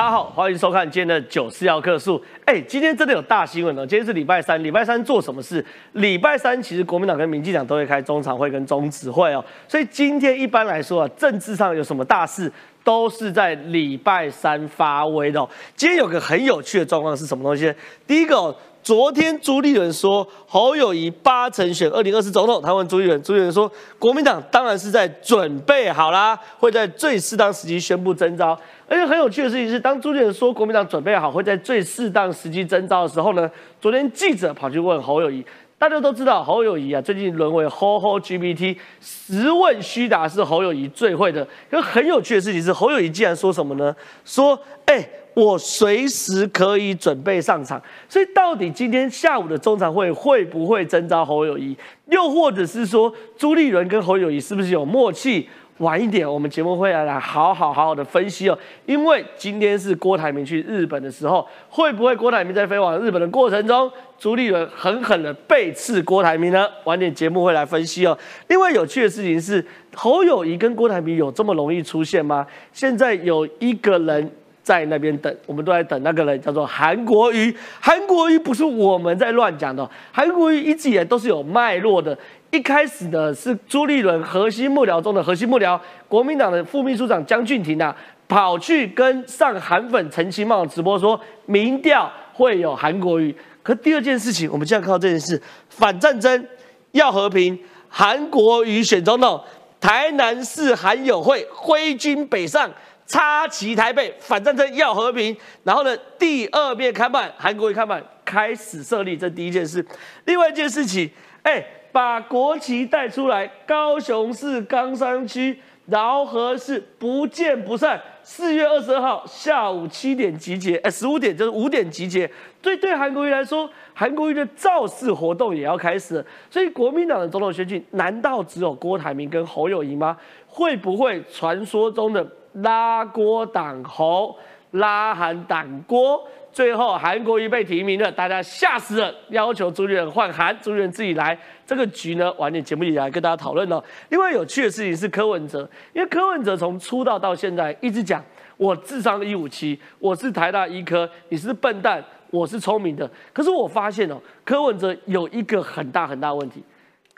[0.00, 2.18] 大家好，欢迎收看今天的九四要客数。
[2.46, 3.84] 哎，今天真的有大新闻哦！
[3.84, 5.62] 今天是礼拜三，礼拜三做什么事？
[5.92, 12.50] 礼拜三其实国民党跟民进党都会开中常会跟中指会哦，所以今天一般来说啊，政治上有什么大事，
[12.82, 15.46] 都是在礼拜三发威的。
[15.76, 17.70] 今天有个很有趣的状况是什么东西？
[18.06, 18.56] 第一个。
[18.82, 28.58] 昨天朱立伦说侯友谊八成选二零二四总统，他问朱立伦，朱立伦说国民党当然是在准备好啦，会在最适当时机宣布征召。
[28.88, 33.48] 而且很有趣的事情是，当朱立伦说国民党准备好会在最适当时机征召的时候呢，
[33.80, 35.44] 昨天记者跑去问侯友谊，
[35.78, 41.46] 大家都知道侯友谊啊，最近沦为 Ho Ho GPT，实问虚答是侯友谊最会的。
[41.70, 43.94] 可很有趣的事情是，侯友谊竟然说什么呢？
[44.24, 45.06] 说哎。
[45.34, 51.76] 我随时可以准备上场，所以到底今天下午的中常会会不会征召侯友谊，
[52.08, 55.48] 又或者是说朱立伦跟侯友谊是不是有默契？
[55.78, 58.58] 晚一点我们节目会来好好好好的分析哦。
[58.84, 66.68] 因为今天是郭台铭去日本的时候，会不会郭台铭在飞往日本的过程中，朱立伦狠狠的背刺郭台铭呢？
[66.84, 68.18] 晚点节目会来分析哦。
[68.48, 72.46] 另外有趣的事情是，侯友谊跟郭台铭有这么容易出现吗？
[72.74, 74.30] 现在有一个人。
[74.70, 77.52] 在那边等，我们都在等那个人，叫做韩国瑜。
[77.80, 82.16] 韩国瑜不是我们在乱讲的，韩国瑜一直以来都是有脉络的。
[82.52, 85.76] 一开始呢，是朱立伦核心幕僚中的核心幕僚，
[86.06, 87.92] 国民党的副秘书长江俊廷啊，
[88.28, 93.34] 跑去跟上韩粉陈其茂直播说，民调会有韩国瑜。
[93.64, 96.46] 可第二件事情，我们现在看到这件事，反战争
[96.92, 99.42] 要和平，韩国瑜选总统，
[99.80, 102.70] 台南市韩友会挥军北上。
[103.10, 105.36] 插旗台北，反战争要和平。
[105.64, 109.84] 然后呢，第二面看板，韩国瑜看板开始设立，这第一件事。
[110.26, 111.10] 另外一件事情，
[111.42, 113.50] 哎，把国旗带出来。
[113.66, 118.00] 高雄市冈山区饶河市不见不散。
[118.22, 122.30] 四月二十二号下午七点集结，哎，十五点就是五点集结。
[122.62, 126.24] 所以对韩国瑜来说，韩国瑜的造势活动也要开始。
[126.48, 130.16] 所以国民党的总统选举，难道只有郭台铭跟侯友谊吗？
[130.46, 132.24] 会不会传说中的？
[132.52, 134.36] 拉锅挡侯，
[134.72, 136.22] 拉韩挡郭，
[136.52, 141.38] 最后韩国瑜被提名了，大家吓死了，要求朱立伦换韩，朱立伦自己来。
[141.64, 143.82] 这个局呢，晚点节目里来跟大家讨论哦。
[144.08, 148.24] 另外有趣的事情是柯文哲，因为柯文哲从出道到现在一直讲
[148.56, 153.08] 我智商一五七，我是台大医科，你是笨蛋，我是聪明的。
[153.32, 156.62] 可是我发现哦，柯文哲有一个很大很大问题。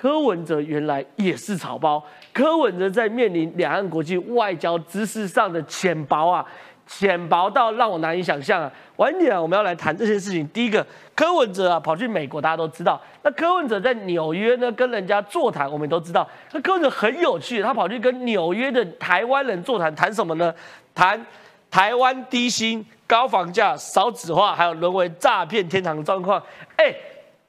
[0.02, 6.44] 柯文哲原来也是草包，柯文哲在面临两岸国际外交知识上的浅薄啊，
[6.84, 8.68] 浅薄到让我难以想象啊。
[8.96, 10.44] 晚点啊，我们要来谈这些事情。
[10.48, 13.00] 第一个，柯文哲啊跑去美国，大家都知道。
[13.22, 16.28] 那柯文哲在纽约呢跟人家座谈，我们都知道。
[16.50, 20.52] 那柯文哲很有趣，他跑去跟纽约的台湾人座谈，谈什么呢？
[20.96, 21.24] 谈
[21.70, 26.42] 台湾低薪、高房价、少子化，还有沦为诈骗天堂的状况。
[26.74, 26.92] 哎。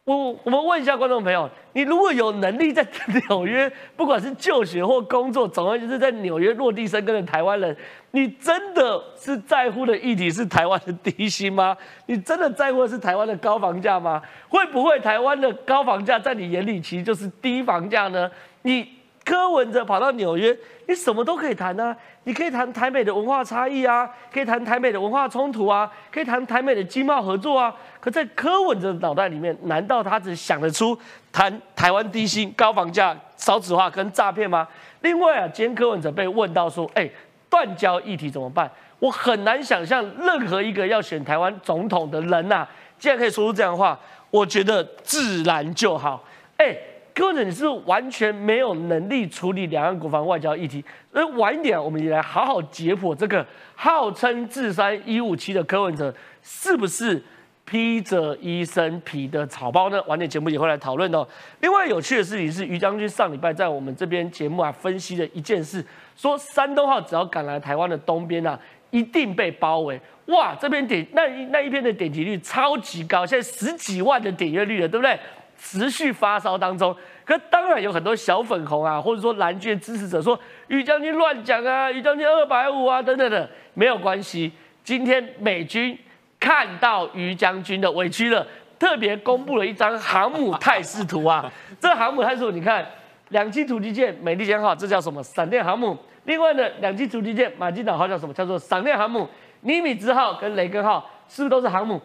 [0.06, 2.86] 我我们问一下观众朋友，你如果有能力在
[3.30, 7.76] 纽约，不管是就学或工作，总而言之在纽约落地生根的台湾人，
[8.12, 11.78] 你真的是在乎的议题是台湾的低薪吗？
[12.08, 14.22] 你真的在乎的是台湾的高房价吗？
[14.50, 18.30] 会不会台湾的高房价在你眼里其实就是低房价呢？
[18.64, 18.86] 你？
[19.24, 20.56] 柯文哲跑到纽约，
[20.88, 21.96] 你什么都可以谈啊！
[22.26, 27.74] 你可以谈台美的文化差异啊，可以谈台美的文化冲突啊，可以谈台美的经贸合作啊。
[28.02, 30.98] 可在柯文哲的脑袋里面，难道他只想得出
[31.32, 34.68] 谈台湾低薪、高房价、少子化跟诈骗吗？
[35.02, 37.10] 另外啊，今天柯文哲被问到说：“哎，
[37.50, 38.70] 断交议题怎么办？”
[39.00, 42.68] 我很难想象任何一个要选台湾总统的人呐，
[43.00, 43.98] 竟然可以说出这样的话。
[44.30, 46.22] 我觉得自然就好。
[46.58, 46.76] 哎。
[47.14, 50.84] 柯文哲，你是完全没有能力处理两岸国防外交议题。
[51.12, 57.24] 而晚一点，我们也来好好解剖这个号称智商一五七的柯文哲，是不是
[57.66, 60.02] 披着一身皮的草包呢？
[60.08, 61.26] 晚点节目也会来讨论哦。
[61.60, 65.86] 另外有趣的事情是，于将军上礼拜在我们这边节目啊分析了一件事，
[66.16, 68.60] 说山东号只要赶来台湾的东边啊，
[68.90, 70.02] 一定被包围。
[70.28, 75.20] 哇，这边点那那一篇的点击率超级高，现在十几万的点阅率了，对不对？
[75.64, 76.94] 持续发烧当中，
[77.24, 80.38] 可当然有很多小粉红啊，或者说蓝军支持者说
[80.68, 84.52] 于将军乱讲啊，于将军二百五啊等等的，没有关系。
[84.84, 85.98] 今天美军
[86.38, 88.46] 看到于将军的委屈了，
[88.78, 91.50] 特别公布了一张航母态势图啊。
[91.80, 92.86] 这航母态势图，你看
[93.30, 95.24] 两栖突击舰美利坚号，这叫什么？
[95.24, 95.98] 闪电航母。
[96.26, 98.34] 另外呢，两栖突击舰马金岛号叫什么？
[98.34, 99.26] 叫做闪电航母。
[99.62, 102.02] 尼米兹号跟雷根号是不是都是航母？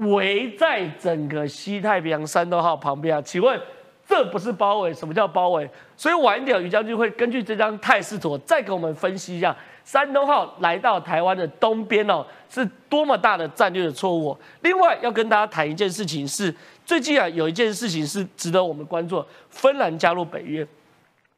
[0.00, 3.22] 围在整个西太平洋山东号旁边啊？
[3.22, 3.60] 请问
[4.06, 4.92] 这不是包围？
[4.92, 5.68] 什么叫包围？
[5.96, 9.54] 所以晚一点于将军会根据这张态势图再给我们分析一下，
[9.84, 14.36] 山东号来到台湾的东边哦，是多么大的战略的错误。
[14.62, 16.52] 另外要跟大家谈一件事情是，
[16.84, 20.66] 最近啊有一件事情是值得我们关注，芬兰加入北约。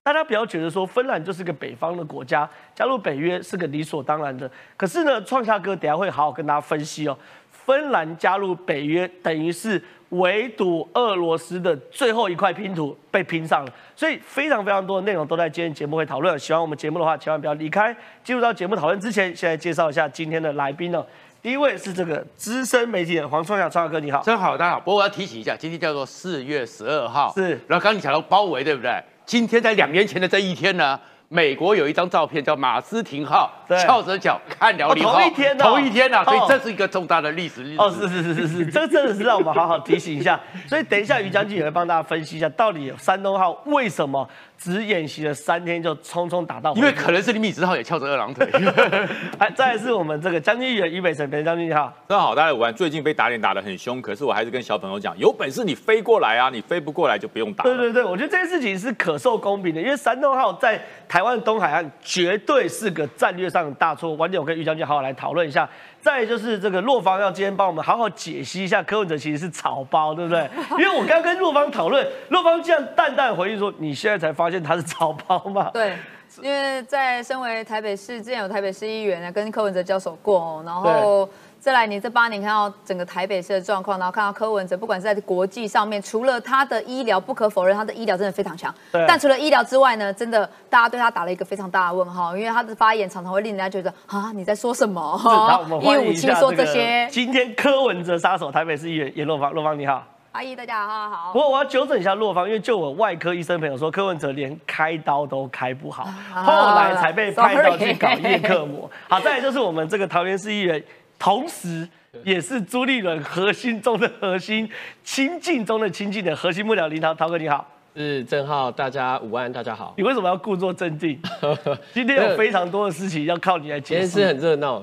[0.05, 4.51] 大家不要觉得说芬兰就是个北方的国家，加入北约是个理所当然的。
[4.77, 7.17] 可是呢，创下哥等下会好好跟大家分析哦。
[7.65, 13.73] 芬兰加入北约，等于是围堵俄罗斯的最后一块拼图被拼上了。
[13.95, 16.39] 所以非常非常多的内容都在今天节目会讨论。
[16.39, 17.97] 喜欢我们节目的话，千万不要离开。
[18.25, 21.05] 进入到节目讨论之前，先来介绍一下今天的来宾哦。
[21.41, 24.23] 第一位是这个资深媒体人黄创夏，创夏哥你好。
[24.23, 24.81] 真好，大家好。
[24.81, 27.33] 不过我要提醒一下，今天叫做四月十二号。
[27.35, 27.51] 是。
[27.67, 28.91] 然后刚刚你讲到包围，对不对？
[29.25, 31.01] 今天在两年前的这一天呢，
[31.33, 33.51] 美国有一张照片叫马斯廷号
[33.81, 37.77] 翘着脚看辽宁号，同一天同一天呐，所以这是一个重大的历史日子。
[37.79, 40.39] 哦，是是是是是，这真的是让我们好好提醒一下。
[40.69, 44.29] 所以等一下于将军也会帮大家分析一下，到底山东号为什么。
[44.63, 48.49] 只演习了三天就匆匆打到，因为可能是你米子浩也翘着二郎腿。
[49.39, 51.93] 哎，再来是我们这个将军员于北辰，北将军你好。
[52.07, 52.73] 大家好，大家午安。
[52.73, 57.65] 最近被打脸打得很凶，可是我还是跟小朋友讲，有本事你飞过来啊，你飞不过来就不用打。
[57.65, 64.15] 对对对，我觉得这件事情是可受公平的，因为山东号在台湾东海岸绝对是个战略上的大错。
[64.15, 64.93] 晚点我跟于将军好。
[64.93, 65.69] 好来讨论一下。
[66.03, 70.51] 再就是这个洛方要今天帮我们好好解析一下柯文哲其实是草包，对不对？
[70.77, 75.71] 因为我刚跟洛方讨论，洛方这样淡淡回应说，你现在才发现他是草包吗？
[75.73, 75.97] 对，
[76.43, 81.29] 因为在身为台北市之前有台北市议员啊，跟柯文哲交手过，然后。
[81.63, 88.75] 再来，你这八年看到整个台北市的状况，然后看到柯文哲，不管是在国际上面，除了他的医疗，不可否认他的医疗真的非常强。
[89.07, 95.01] 但除了医疗之外呢，真的大家对他打了一个非常大的问号，因为他的发言常常会令人家觉得啊，你在说什么？
[95.81, 97.07] 一五七说这些。
[97.13, 100.05] 今天柯文哲杀手，台北市议员严洛芳，洛芳你好。
[100.33, 101.33] 阿姨大家好，好。
[101.33, 108.91] 不过我要纠正一下洛芳，因为就我外科医生朋友说，柯文哲连开刀都开不好，后来才被 派到去搞叶克膜。
[109.09, 110.83] 好，再来就是我们这个桃园市议员。
[111.23, 111.89] 同时，
[112.25, 114.69] 也是朱立伦核心中的核心，
[115.05, 117.65] 亲近中的亲近的核心幕僚林涛涛哥你好，
[117.95, 119.95] 是郑浩，大家午安，大家好。
[119.97, 121.17] 你为什么要故作镇定？
[121.95, 124.09] 今天有非常多的事情要靠你来解释。
[124.09, 124.83] 今天是很热闹，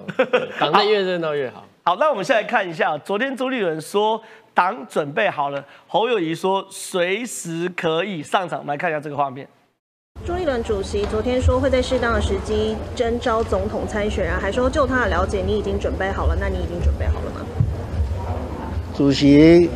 [0.58, 1.66] 党内越热闹越好。
[1.84, 4.22] 好，那我们现在看一下，昨天朱立伦说
[4.54, 9.46] 党准备好了，侯友谊说随时可以上场，我们来看一下这个画面。
[10.30, 16.38] 朱立伦主席昨天说会在适当的时机征召总统参选人，还说就他的了解，你已经准备好了。
[16.40, 17.42] 那你已经准备好了吗？
[18.96, 19.68] 主席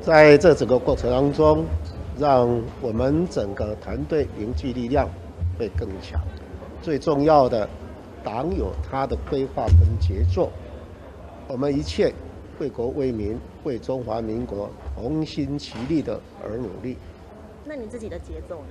[0.00, 1.64] 在这整个过程当中，
[2.18, 5.08] 让我们整个团队凝聚力量
[5.56, 6.20] 会更强。
[6.82, 7.68] 最重要的，
[8.24, 10.50] 党有他的规划跟节奏，
[11.46, 12.12] 我们一切
[12.58, 16.96] 为国为民、为中华民国同心齐力的而努力。
[17.68, 18.68] 那你自己的节奏呢？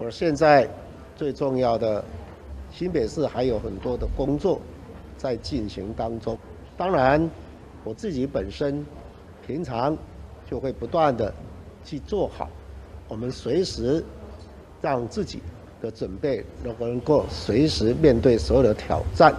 [0.00, 0.68] 我现在
[1.14, 2.04] 最重要的
[2.72, 4.60] 新北市还有很多的工作
[5.16, 6.36] 在进行当中。
[6.76, 7.30] 当然，
[7.84, 8.84] 我自己本身
[9.46, 9.96] 平常
[10.50, 11.32] 就会不断的
[11.84, 12.50] 去做好，
[13.06, 14.04] 我们随时
[14.82, 15.40] 让自己
[15.80, 19.32] 的准备能够能够随时面对所有的挑战，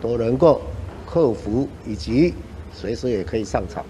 [0.00, 0.60] 都能够
[1.04, 2.32] 克服，以及
[2.72, 3.84] 随时也可以上场。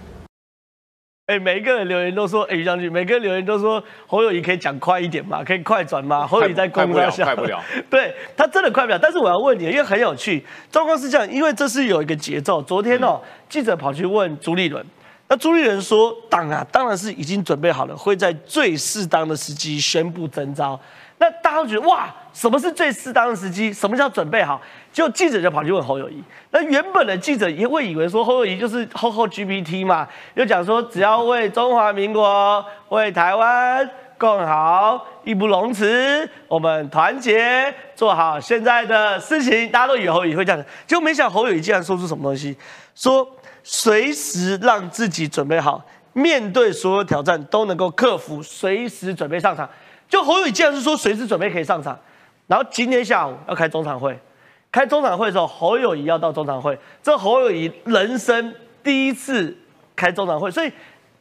[1.32, 6.26] 哎，每一个人留言都说，哎，于将军，每个人留言都说侯友谊可以讲快一点嘛，可以快转嘛？
[6.26, 7.58] 侯友谊在公开下，快不了，
[7.88, 8.98] 对他真的快不了。
[8.98, 12.60] 但是我要问你，因为很有趣，状况是这样，因为这是有一个节奏。
[12.60, 13.18] 昨天哦，
[13.48, 14.84] 记者跑去问朱立伦，
[15.28, 20.78] 那朱立伦说，党啊，当然是已经准备好了，会在最适当的时机宣布征召。
[21.18, 23.72] 那大家都觉得哇，什么是最适当的时机？
[23.72, 24.60] 什么叫准备好？
[24.92, 26.22] 就记者就跑去问侯友谊。
[26.50, 39.68] 那原本的记者也会以为说侯友谊就是后后 GPT 嘛，又讲说只要为中华民国、为台湾更好，义不容辞，我们团结做好现在的事情。
[39.70, 42.56] 大家都以为侯友谊会这样，结果没想侯友谊竟然说出什么东西，
[42.94, 43.28] 说
[43.62, 49.68] 随时让自己准备好，面对所有挑战都能够克服，随时准备上场。
[50.08, 51.98] 就侯友谊竟然是说随时准备可以上场，
[52.52, 54.14] 然后今天下午要开中常会，
[54.70, 58.54] 开中常会的时候，侯友谊要到中常会，这侯友谊人生
[58.84, 59.56] 第一次
[59.96, 60.70] 开中常会，所以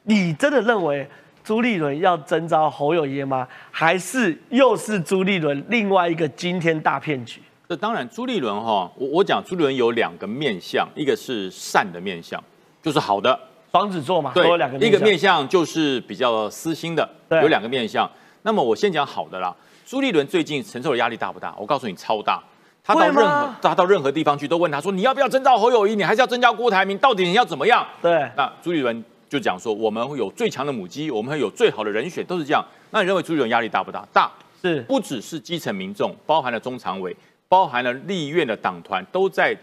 [0.03, 1.07] 你真的认为
[1.41, 3.47] 朱立伦要征召侯友谊吗？
[3.71, 7.41] 还是又是朱立伦另外一个惊天大骗局？
[7.69, 12.43] 这当然，朱立伦哈，我我讲朱立伦有两个面相，一个是善的面相，
[12.83, 13.39] 就是好的
[13.71, 18.11] 双子座嘛，对，有两个一个面相就是比较私心的，有两个面相。
[18.41, 19.55] 那么我先讲好的啦，
[19.91, 21.53] 朱立伦最近承受的压力大不大？
[21.57, 22.41] 我告诉你，超大。
[22.81, 25.98] 他到任何他到任何地方去，都问他说：“你要不要征召侯友谊？
[25.98, 26.98] 你还是要征召郭台铭？
[27.00, 28.25] 到底你要怎么样？”对。
[28.38, 34.07] 那朱立伦就讲说：“我们会有最强的母鸡，我们会有最好的人选，都是这样。”那你认为朱立伦压力大不大？
[34.13, 34.31] 大。
[34.62, 37.13] 是不只是基层民众，包含了中常委，
[37.50, 39.53] 包含了立院的党团，都在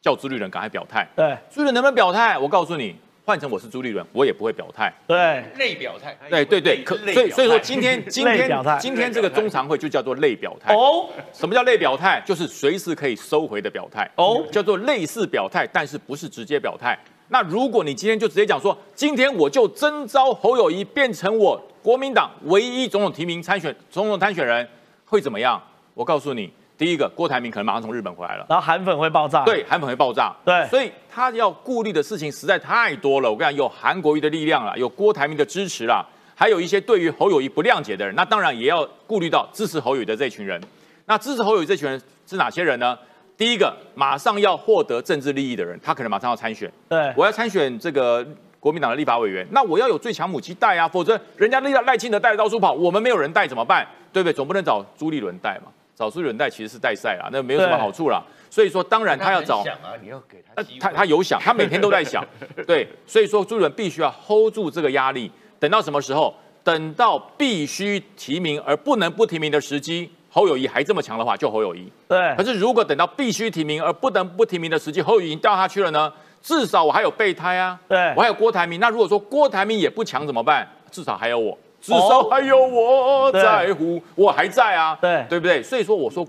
[0.00, 1.04] 叫朱立伦赶快表态。
[1.16, 2.38] 对，朱立伦能不能表态？
[2.38, 4.92] 我告诉你，换成我是朱立伦，我也不会表态。
[5.06, 10.74] 对，类表态，对对对，可所以所以说今天 今天今天这个中常会就叫做类表态。
[10.74, 12.20] 哦，什么叫类表态？
[12.26, 14.10] 就是随时可以收回的表态。
[14.16, 16.98] 哦叫做类似表态，但是不是直接表态。
[17.28, 24.68] 那如果你今天就直接讲说，今天我就征召侯友谊变成我国民党唯一总统提名参选总统参选人，
[25.04, 25.62] 会怎么样？
[25.94, 28.46] 我告诉你，第一个，郭台铭可能马上从日本回来了。
[28.48, 30.34] 然后韩粉会爆炸，，对，韩粉会爆炸。
[30.44, 33.30] 对所以他要顾虑的事情实在太多了。
[33.30, 40.60] 我跟你讲，有韩国瑜的力量了，有郭台铭的支持啦，还有一些对于侯友谊不谅解的人，那当然也要顾虑到支持侯友谊的这群人。
[41.06, 42.98] 那支持侯友谊这群人是哪些人呢？
[43.36, 46.70] 第一个，马上要获得政治利益的人，他可能马上要参选。
[46.88, 48.24] 对，我要参选这个
[48.60, 53.86] 国民党的立法委员，那我要有最强母鸡带啊，否则人家赖赖清德带着到处跑，我们没有人带怎么办？
[54.12, 54.32] 对不对？
[54.32, 55.72] 总不能找朱立伦带嘛？
[56.02, 58.20] 找朱立伦带其实是带赛啦，那没有什么好处啦。
[58.50, 62.26] 所以说，当然他要找想啊，你要给他呃他他有想， 他每天都在想，
[62.66, 65.30] 对，所以说朱立伦必须要 hold 住这个压力，
[65.60, 66.34] 等到什么时候？
[66.64, 71.90] 等到必须提名而不能不提名的时机，侯友谊还这么强的话，就侯友谊。
[72.08, 76.12] 对可，是如果等到必须提名而不能不提名的时机，侯友谊已经掉下去了呢？
[76.40, 78.78] 至少我还有备胎啊，对我还有郭台铭。
[78.78, 80.68] 那如果说郭台铭也不强怎么办？
[80.90, 85.60] 至少还有我，至少还有我在乎，我还在啊，对对不对？
[85.62, 86.26] 所以说我说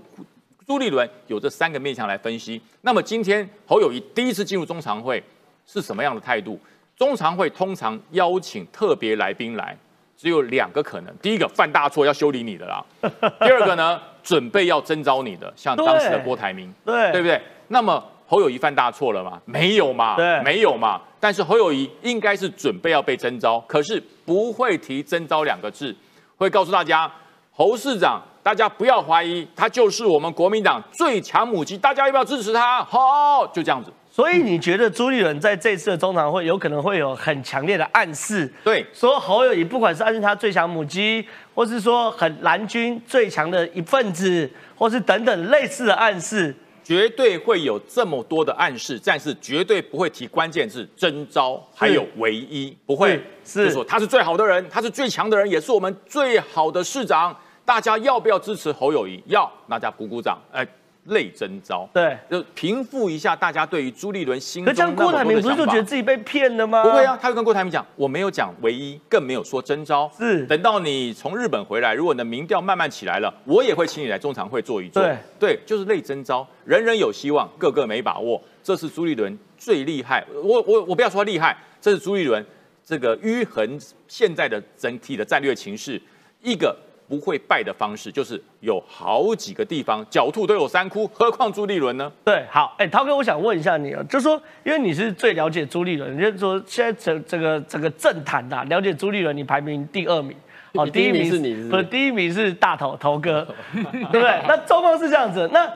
[0.66, 2.60] 朱立伦有这三个面向来分析。
[2.82, 5.22] 那么今天侯友谊第一次进入中常会
[5.64, 6.58] 是什么样的态度？
[6.96, 9.76] 中常会通常邀请特别来宾来，
[10.16, 12.84] 只有两个可能：第一个犯大错要修理你的啦；
[13.40, 17.40] 第二个呢，准备要征召你的，像当时的郭台铭，对，对不对？
[17.68, 19.40] 那么侯友谊犯大错了吗？
[19.44, 21.00] 没有嘛，对没有嘛。
[21.20, 25.94] 但是侯友谊应该是准备要被征召，可是不会提征召两个字，
[26.36, 27.10] 会告诉大家，
[27.52, 32.82] 侯市长，大家不要怀疑，他就是我们国民党最强母鸡，大家要不要支持他？
[32.84, 33.90] 好，就这样子。
[34.10, 46.54] 所以你觉得朱立伦在这次的中常会有可能会有很强烈的暗示，对，说侯友谊不管是暗示他最强母鸡，或是说很蓝军最强的一份子，或是等等类似的暗示，
[46.84, 57.34] 绝对会有这么多的暗示，但是绝对不会提关键字征召，还有唯一，不会是就说他是最好的人，他是最强的人，也是我们最好的市长。
[57.64, 59.18] 大家要不要支持侯友谊？
[59.24, 60.66] 要，大家鼓鼓掌，哎，
[61.06, 62.16] 类征召，对。
[62.30, 66.82] 就平复一下大家对于朱立伦心中那么多郭台铭不是就觉得自己被骗了吗？
[66.82, 70.10] 不会啊，他会跟郭台铭讲，我没有讲唯一，更没有说征召。
[70.16, 75.02] 是等到你从日本回来，如果你的民调慢慢起来了，我也会请你来中常会坐一坐。
[75.02, 80.24] 对对，就是类征召，人人有希望，个个没把握，这是朱立伦最厉害。
[80.42, 82.44] 我我我不要说他厉害，这是朱立伦
[82.84, 86.00] 这个迂衡现在的整体的战略情势
[86.42, 86.74] 一个。
[87.06, 92.10] 不会败的方式就是有好几个地方狡兔都有三窟，何况朱立伦呢？
[92.24, 100.36] 对，好，哎，涛哥，我想问一下你啊，就说，因为你是最了解朱立伦，你就说现在整这个整个政坛啊、了解朱立伦，你排名第二名，
[100.72, 104.42] 哦，第一名是你是不是不是第一名是大头头哥， 对不对？
[104.48, 105.70] 那状况是这样子，那，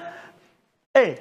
[0.94, 1.14] 哎，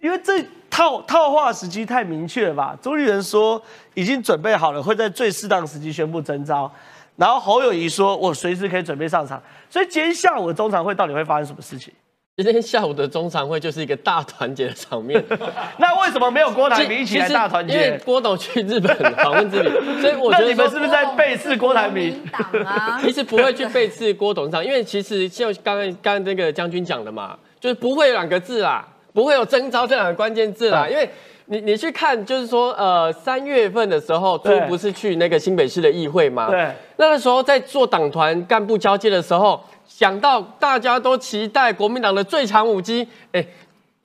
[0.00, 2.78] 因为这套套话时机太明确了吧？
[2.82, 3.60] 朱立伦说
[3.94, 6.70] 已经准备好了，会在最适当时机宣布征召。
[7.18, 11.92] 然后侯友谊说：“我随时可以准备上场。”所以今天下午的中常会到底会发生什么事情？
[12.36, 15.20] 今天下午的中常会就是一个大团结的场面。
[15.78, 18.00] 那为什么没有郭台铭一起来大团结因为？
[18.04, 19.68] 郭董去日本访问之旅，
[20.00, 22.16] 所以我觉得你们是不是在背刺郭台铭？
[22.64, 31.10] 啊，其实不会去背刺郭董事长，因为其实就刚刚刚刚那个将军讲的嘛，就是不会有两个字啦，不会有征召这两个关键字啦，嗯因为
[31.48, 36.48] 你你去看，就是说呃三月份的时候，朱不是去那个新北市的议会吗？
[36.50, 43.44] 对，那个时候在做党团干部交接的时候，想到大家都期待国民党的最强武机，哎。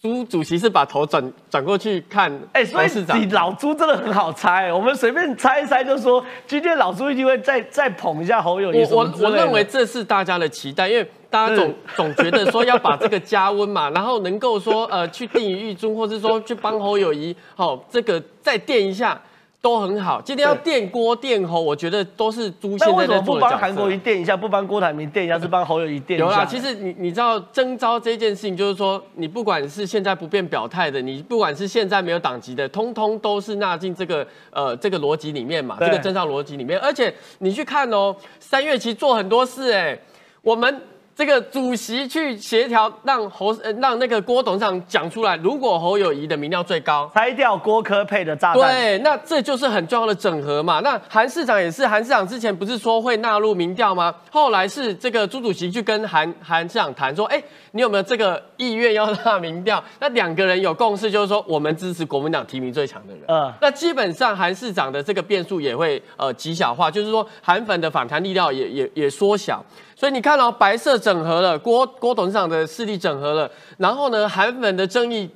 [0.02, 19.20] 朱主席是把头转转过去看，哎、所以你老朱真的很好猜，我们随便猜一猜就说，今天老朱一定会再再捧一下侯友谊我我我认为这是大家的期待，因为大家总总觉得说要把这个加温嘛，然后能够说呃去定于狱中，或是说去帮侯友谊，好、这个再垫一下
[19.60, 20.22] 都很好。
[20.22, 23.98] 今天要垫郭垫侯，我觉得都是朱那现在做的角色帮韩国瑜。
[23.98, 26.28] 垫一下，不帮郭台铭垫一下，是帮侯友谊垫一下？
[26.28, 36.78] 有啦，其实你你知道征召这件事情，就是说你不管是现在不便表态的，你不管是现在没有党籍的，通通都是纳进这个呃这个逻辑里面嘛，对这个征召逻辑里面。
[36.80, 39.98] 而且你去看哦，三月其实做很多事哎，
[40.44, 40.80] 我们
[41.16, 50.80] 这个主席去协调，让侯让那个郭董事长讲出来，如果侯友谊的民调最高，拆掉郭科配的炸弹，对，那这就是很重要的整合嘛。
[50.80, 54.14] 那韩市长也是，韩市长之前不是说会纳入民调吗？
[54.32, 57.42] 后来是这个朱主席去跟韩韩市长谈说，哎，
[57.74, 59.84] 你有没有这个意愿要纳民调？
[60.00, 63.24] 那两个人有共识，就是说我们支持国民党提名最强的人。
[63.28, 69.64] 嗯，那基本上韩市长的这个变数也会呃极小化，就是说韩粉的反弹力量也也也缩小。
[70.04, 75.30] 所以你看到白色整合了，郭郭董事长的势力整合了，然后呢，韩粉的争议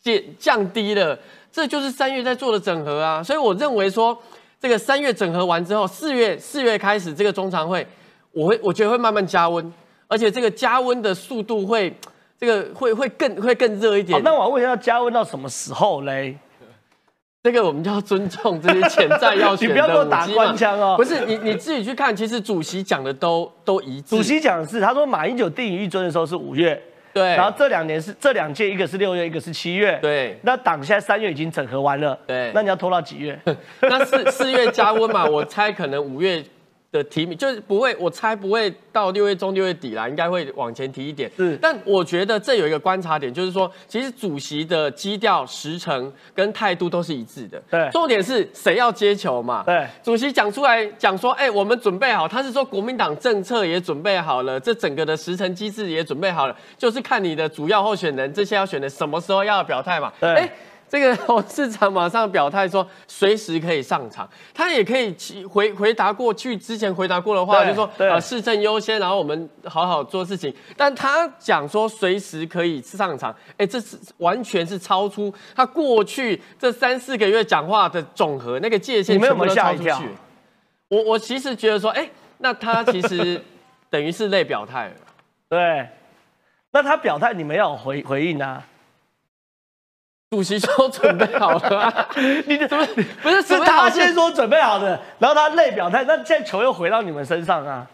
[0.00, 1.18] 降降低了，
[1.52, 3.22] 这就是三月在做的整合啊。
[3.22, 4.18] 所以我认为说，
[4.58, 7.86] 这个三月整合完之后，四月四月开始这个中常会，
[8.32, 9.70] 我会我觉得会慢慢加温，
[10.08, 11.94] 而且这个加温的速度会，
[12.40, 14.18] 这个会会更会更热一点。
[14.22, 16.38] 那我问一下，加温到什么时候嘞？
[17.46, 19.72] 这个我们就要尊重这些潜在要选的。
[19.72, 20.96] 你不要给我打官腔哦。
[20.96, 24.16] 不是你你自己去看，其实主席讲的都都一致。
[24.16, 26.76] 主席讲的是，他说马英九定于一尊的时候是五月，
[27.12, 27.22] 对。
[27.36, 30.36] 然后这两年是这两届，一个是六月，一个是七月，对。
[30.42, 32.50] 那党现在三月已经整合完了，对。
[32.52, 33.38] 那你要拖到几月？
[33.82, 36.44] 那四四月加温嘛，我猜可能五月。
[36.96, 41.30] 的提名就是不会，我猜不会到六月中六月底啦，应该会往前提一点。
[41.36, 47.62] 是，但我觉得这有一个观察点，就是说，其实主席的基调、时程跟态度都是一致的。
[47.70, 49.62] 对，重点是谁要接球嘛？
[49.64, 60.12] 对，主席讲出来讲说，哎，我们准备好，他是说国民党政策也准备好了，这整个的时程机制也准备好了，就是看你的主要候选人这些要选的什么时候要表态嘛。
[60.20, 60.50] 对。
[60.98, 70.54] 这个董事长马上表态说，随时可以上场，他也可以回回答过去之前回答过的话，就说啊市政优先，然后我们好好做事情。
[70.74, 80.08] 但他讲说随时可以上场，哎，这是完全是超出他过去这三四个月讲话的总和那个界限，全部都超出去。
[80.88, 83.38] 我我其实觉得说，哎，那他其实
[83.90, 84.94] 等于是类表态了。
[85.50, 85.86] 对，
[86.70, 88.64] 那他表态，你们要回回应啊。
[90.36, 92.08] 主席说准备好了，
[92.44, 92.86] 你怎么
[93.22, 93.40] 不是？
[93.40, 97.86] 是他先说准备好的，然后他累表态，那现在球又回到你们身上啊！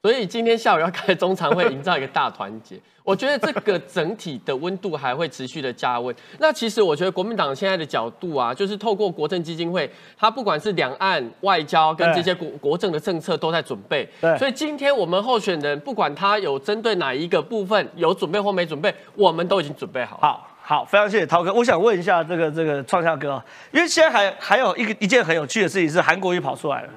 [0.00, 2.80] 所以今天下午要开中常会，营造一个大团结。
[3.04, 6.16] 我觉得这个整体的温度还会持续的加温。
[6.38, 14.08] 那其实我觉得国民党现在的角度啊，就是透过国政基金会，它不管是两岸外交跟这些国国政的政策都在准备。
[14.18, 14.34] 对。
[14.38, 20.16] 所以今天我们候选人不管他有针对哪一个部分有准备或没准备，我们都已经准备好。
[20.22, 20.48] 好。
[20.68, 21.54] 好，非常谢谢涛哥。
[21.54, 26.88] 我想问一下这个这个创夏哥，因为现在还还有一个一件很有趣的事情是韩国瑜跑出来了，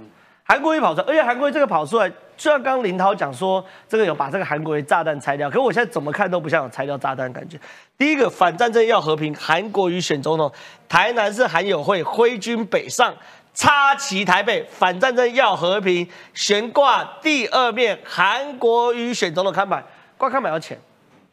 [0.44, 7.60] 韩国瑜跑出来，而且韩国瑜这个跑出来，虽然刚刚林涛讲说这个有把这个韩国瑜炸弹拆掉，可我现在怎么看都不像有拆掉炸弹感觉。
[7.96, 10.52] 第一个反战争要和平，韩国瑜选总统，
[10.88, 13.14] 台南市韩友会挥军北上，
[13.54, 19.86] 插旗台北，反战争要和平，悬挂第二面韩国瑜选总统看板，
[20.18, 20.76] 挂看板要钱，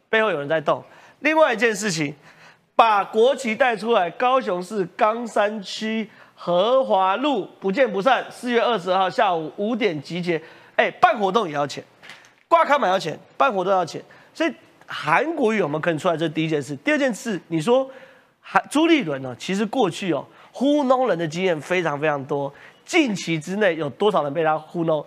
[0.07, 0.83] 背后有人在动。
[1.19, 2.15] 另外一件事情。
[2.75, 8.23] 把国旗带出来，高雄市冈山区和华路不见不散。
[8.29, 10.39] 四月二十号下午五点集结。
[10.75, 11.83] 哎，办活动也要钱，
[12.47, 13.99] 挂卡买要钱，办活动要钱。
[14.31, 14.53] 所以
[14.85, 16.15] 韩国瑜有没有跟出来？
[16.15, 16.75] 这是第一件事。
[16.75, 17.89] 第二件事，你说
[18.41, 19.35] 韩朱立伦呢？
[19.39, 22.53] 其实过去哦糊弄人的经验非常非常多。
[22.85, 25.03] 近期之内有多少人被他糊弄？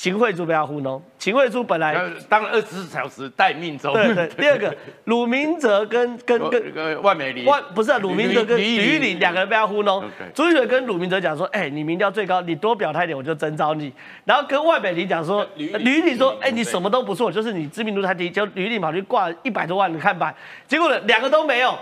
[0.00, 1.94] 秦惠珠被他糊弄，秦惠珠本来
[2.26, 3.92] 当了二十四小时待命中。
[3.92, 10.02] 对对，第二个 鲁明哲跟跟跟万美玲，万不是啊，鲁明哲跟吕玉玲两个人被他糊弄。
[10.32, 13.92] 朱立伦跟鲁明哲讲说，哎，你民调最高，你多表态点，我就征召你。
[14.24, 20.34] 然后跟万美玲讲说，吕玉玲说，哎，你什么都不错，就是你知名度太低，就吕玉玲跑去挂一百多万的看板，
[20.66, 21.76] 结果呢，两个都没有。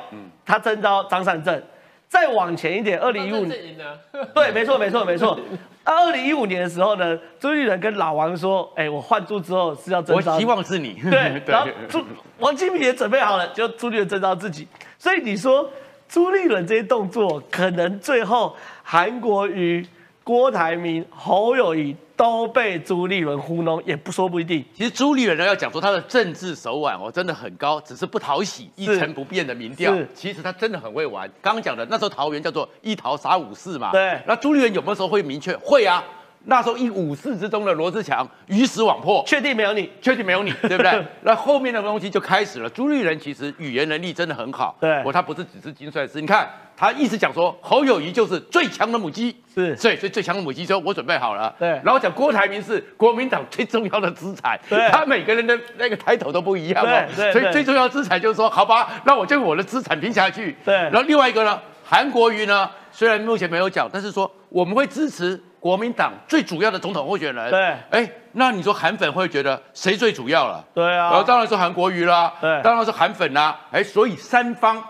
[0.44, 1.62] 他征召张善政。
[2.08, 3.58] 再往前一点，二零一五年，
[4.34, 5.38] 对，没错，没错，没错。
[5.84, 12.02] 那二零一五年的时候呢，朱立伦跟老王说：“哎，我换住之后是要征召，我希望是你。”对， 然后朱
[12.38, 14.66] 王金平也准备好了，就朱立伦征召自己。
[14.98, 15.70] 所以你说
[16.08, 19.86] 朱立伦这些动作，可能最后韩国瑜、
[20.24, 21.94] 郭台铭、侯友谊。
[22.18, 24.64] 都被朱立伦糊弄，也不说不一定。
[24.74, 29.96] 其实朱立伦呢要讲说他的政治手腕哦，真的很高，只是不讨喜，一成不变的民调。
[30.12, 31.30] 其实他真的很会玩。
[31.40, 33.92] 刚刚讲的那时候桃园叫做一桃杀五四嘛。
[33.92, 34.20] 对。
[34.26, 35.56] 那朱立伦有没有时候会明确？
[35.58, 36.02] 会啊。
[36.44, 41.04] 那时候一五四之中的罗志强鱼死网破，确定没有你，确定没有你， 对不对？
[41.22, 42.70] 那后面的东西就开始了。
[42.70, 51.68] 朱立伦其实语言能力真的很好，对，我他不是只是精算师，你看他一直讲说侯友谊就是最强的母鸡，是，所以所以最强的母鸡说我准备好了，对。
[51.84, 60.74] 然后讲郭台铭是国民党最重要的资产，对，他每个人的那个抬头都不一样哦，对，所以最重要的资产就是说，好吧，那我就用我的资产拼下去，对。
[60.74, 65.38] 然后另外一个呢，韩国瑜呢，虽然目前没有讲，但是说我们会支持。
[65.60, 67.50] 国民党最主要的总统候选人。
[67.50, 70.64] 对，哎，那你说韩粉会觉得谁最主要了？
[70.74, 73.58] 对啊，然后当然是韩国瑜啦，对，当然是韩粉啦。
[73.70, 74.82] 哎，所以三方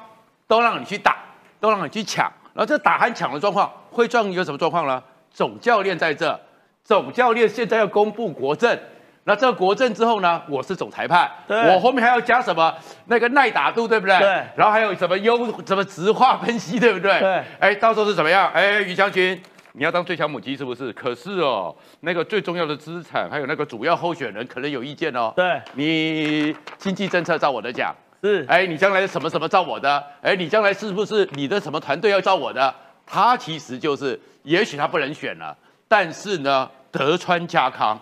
[0.46, 1.16] 都让你去打，
[1.60, 2.30] 都让你去抢。
[2.54, 5.02] 然后这打和抢的状况会造成一个什么状况呢？
[5.30, 6.38] 总教练在这，
[6.82, 8.76] 总教练现在要公布国政。
[9.24, 10.40] 那这个国政之后呢？
[10.48, 12.74] 我是总裁判，我后面还要加什么
[13.08, 14.18] 那个耐打度，对不对？
[14.18, 14.42] 对。
[14.56, 17.20] 然后还有什么优什么直化分析，对不对？
[17.20, 17.44] 对。
[17.60, 18.50] 哎，到时候是怎么样？
[18.54, 19.38] 哎，于将军，
[19.78, 20.92] 你要当最强母鸡是不是？
[20.92, 25.32] 可是哦，那个最重要的资产，还有那个主要候选人可能有意见哦。
[25.36, 25.62] 对。
[25.74, 28.44] 你经济政策照我的讲，是。
[28.48, 30.04] 哎，你将来什么什么照我的？
[30.20, 32.74] 哎，你将来是不是你的什么团队要照我的？
[33.06, 37.98] 他其实就是，也许他不能选了，但是呢，德川家康。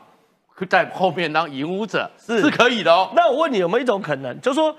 [0.71, 3.13] 在后面当引武者是是可以的哦。
[3.15, 4.75] 那我问你，有没有一种可能，就是说，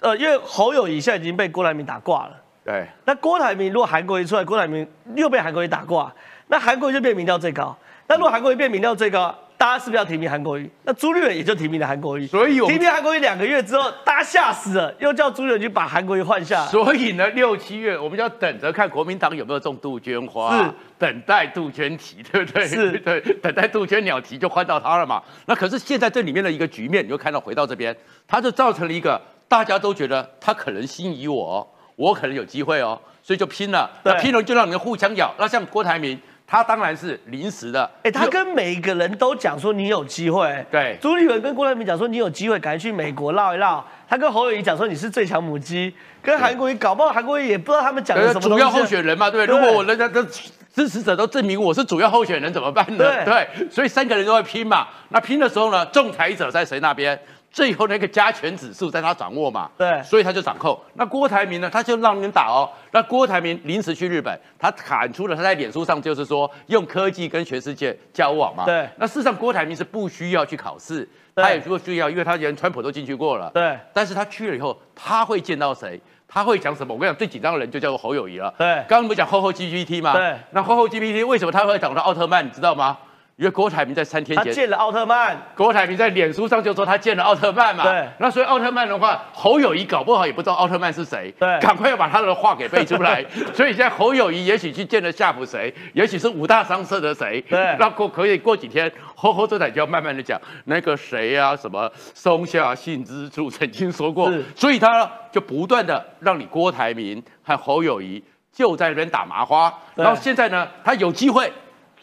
[0.00, 2.32] 呃，因为侯友谊现在已经被郭台铭打挂了。
[2.64, 2.86] 对。
[3.04, 6.10] 那郭台铭如果韩国一出来，郭台铭又被韩国瑜打挂，
[6.48, 7.76] 那韩国瑜就变民调最高。
[8.06, 9.34] 那如果韩国瑜变民调最高？
[9.58, 10.70] 大家是不是要提名韩国瑜？
[10.84, 16.64] 那朱立伦也就提名了韩国瑜，所以提名韩国瑜两个月之后，大家吓死了，又叫朱立伦去把韩国瑜换下。
[16.66, 22.64] 所以呢，六七月我们就要等着看国民党有没有种杜鹃花，是等待杜鹃啼，对不对？
[22.68, 25.20] 是，对，等待杜鹃鸟啼就换到他了嘛。
[25.46, 27.94] 那可是现在这里面的一个局面，你就看到回到这边，
[28.28, 33.90] 他就造成了一个大家都觉得他可能心仪我，我可能有机会哦，所以就拼了。
[34.04, 35.34] 那拼了就让你们互相咬。
[35.36, 36.16] 那像郭台铭。
[36.50, 43.84] 他当然是临时的，哎，他跟每一个人都讲说你有机会，对，朱立伦跟郭台铭讲说你有机会，赶紧去美国绕一绕。
[44.08, 49.54] 他跟侯友谊讲说你是最强母鸡，跟韩国瑜搞不好韩国瑜也不知道他们讲的什么主要候选人嘛，对不对？
[49.54, 50.26] 如果我人家的
[50.74, 53.04] 支持者都证明我是主要候选人，怎么办呢？
[53.26, 54.88] 对，所以三个人都会拼嘛。
[55.10, 57.20] 那拼的时候呢，仲裁者在谁那边？
[57.50, 60.78] 最后那个加权指数在他掌握嘛，对，所以他就掌控。
[60.94, 62.68] 那郭台铭呢，他就让你们打哦。
[62.92, 68.64] 那郭台铭临时去日本，他喊出了他在脸书上就是说用科技跟全世界交往嘛。
[68.64, 68.88] 对。
[68.96, 73.50] 那事实上郭台铭是不需要去考试，他也不需要，因为他连川普都进去过了。
[73.54, 73.78] 对。
[73.92, 76.00] 但是他去了以后，他会见到谁？
[76.30, 76.92] 他会讲什么？
[76.92, 78.54] 我跟你讲，最紧张的人就叫做侯友谊了。
[78.58, 78.66] 对。
[78.86, 80.12] 刚刚不讲后后 GPT 吗？
[80.12, 80.36] 对。
[80.50, 82.44] 那后后 GPT 为什么他会讲到奥特曼？
[82.44, 82.98] 你知道吗？
[83.38, 87.84] 因为郭台铭在三天前他见了奥特曼，郭台铭在脸书上就说他见了奥特曼嘛。
[87.84, 91.32] 对，那所以奥特曼的话，侯友谊搞不好也不知道奥特曼是谁。
[91.38, 93.24] 对，赶快要把他的话给背出来。
[93.54, 97.40] 所以现在侯友谊也许去见了夏普谁，也许是五大商社的谁。
[97.42, 108.20] 对，那过可以过几天，侯侯总裁就要慢慢的讲那个谁啊，什么松下幸之助曾经说过，所以他就不断的让你郭台铭和侯友谊
[108.52, 109.72] 就在那边打麻花。
[109.94, 111.52] 然后现在呢，他有机会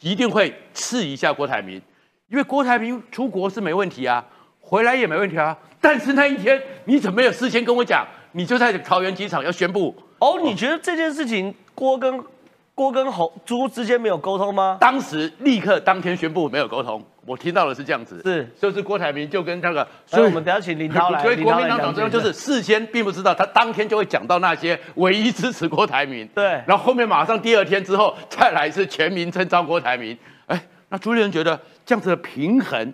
[0.06, 1.82] 一定会刺一下郭台铭。
[2.30, 4.24] 因为郭台铭出国是没问题啊，
[4.60, 5.58] 回来也没问题啊。
[5.82, 8.06] 但是那一天你怎么没有事先跟我讲？
[8.34, 10.40] 你就在桃园机场要宣布哦？
[10.44, 12.24] 你觉得这件事情郭跟
[12.76, 14.78] 郭跟侯朱之间没有沟通吗？
[14.82, 21.24] 当时立刻当天宣布没有沟通，我听到的是这样子，是就是郭台铭就跟那个，所以我们等下请林涛来。
[21.24, 30.62] 所以国民党党中央就是事先并不知道，他当天就会讲到那些唯一支持郭台铭，对，然后后面马上第二天之后再来是全民称召郭台铭，哎。
[30.88, 32.94] 那朱立伦觉得这样子的平衡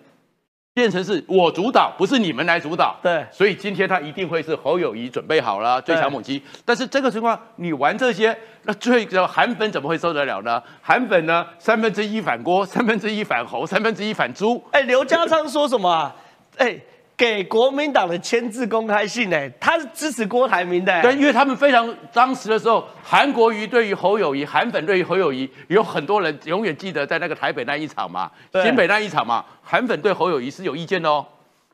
[0.73, 2.95] 变成是我主导，不是你们来主导。
[3.03, 6.41] 对，所以今天他一定会是侯友谊准备好了最强猛击。
[6.63, 10.61] 但是这个情况你玩这些，那最韩粉怎么会受得了呢？
[10.81, 14.63] 韩粉呢三分之一反郭，三分之一反侯，三分之一反猪。
[14.71, 16.15] 哎，刘家昌说什么啊？
[16.57, 16.79] 哎。
[17.21, 21.01] 给国民党的签字公开信，哎，他是支持郭台铭的。
[21.03, 28.31] 对，因为他们非常当时的时候，韩国瑜对于侯友谊，韩粉对于侯友谊，有很多人永远记得在那个台北那一场嘛，
[28.63, 31.23] 新北那一场嘛，韩粉对侯友谊是有意见的哦，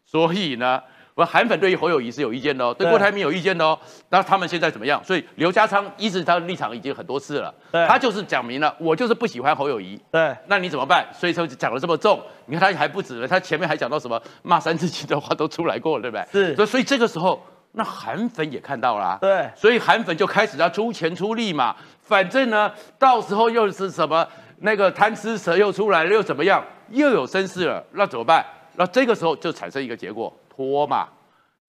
[0.05, 0.83] 所以呢。
[1.17, 3.77] 我韩粉对于侯友谊是有意见的哦，对郭台铭有意见的哦。
[4.09, 5.03] 那他们现在怎么样？
[5.03, 9.99] 所以刘家昌一直他的立场已经很多次了，他就是讲明了，我就是不喜欢侯友谊。
[10.11, 11.07] 对，那你怎么办？
[11.11, 16.55] 所以说讲的这么重，你看他还不止了，他前面还讲到什么骂三字经的话都出来过了，对不对？
[16.55, 16.65] 是。
[16.67, 19.49] 所以这个时候，那韩粉也看到了，对。
[19.55, 24.23] 所以韩粉就开始要出钱出力嘛，反正呢，到时候又是什么
[24.59, 26.63] 那个贪吃蛇又出来了，又怎么样？
[26.91, 28.45] 又有声势了，那怎么办？
[28.75, 31.07] 那这个时候就产生一个结果，拖嘛。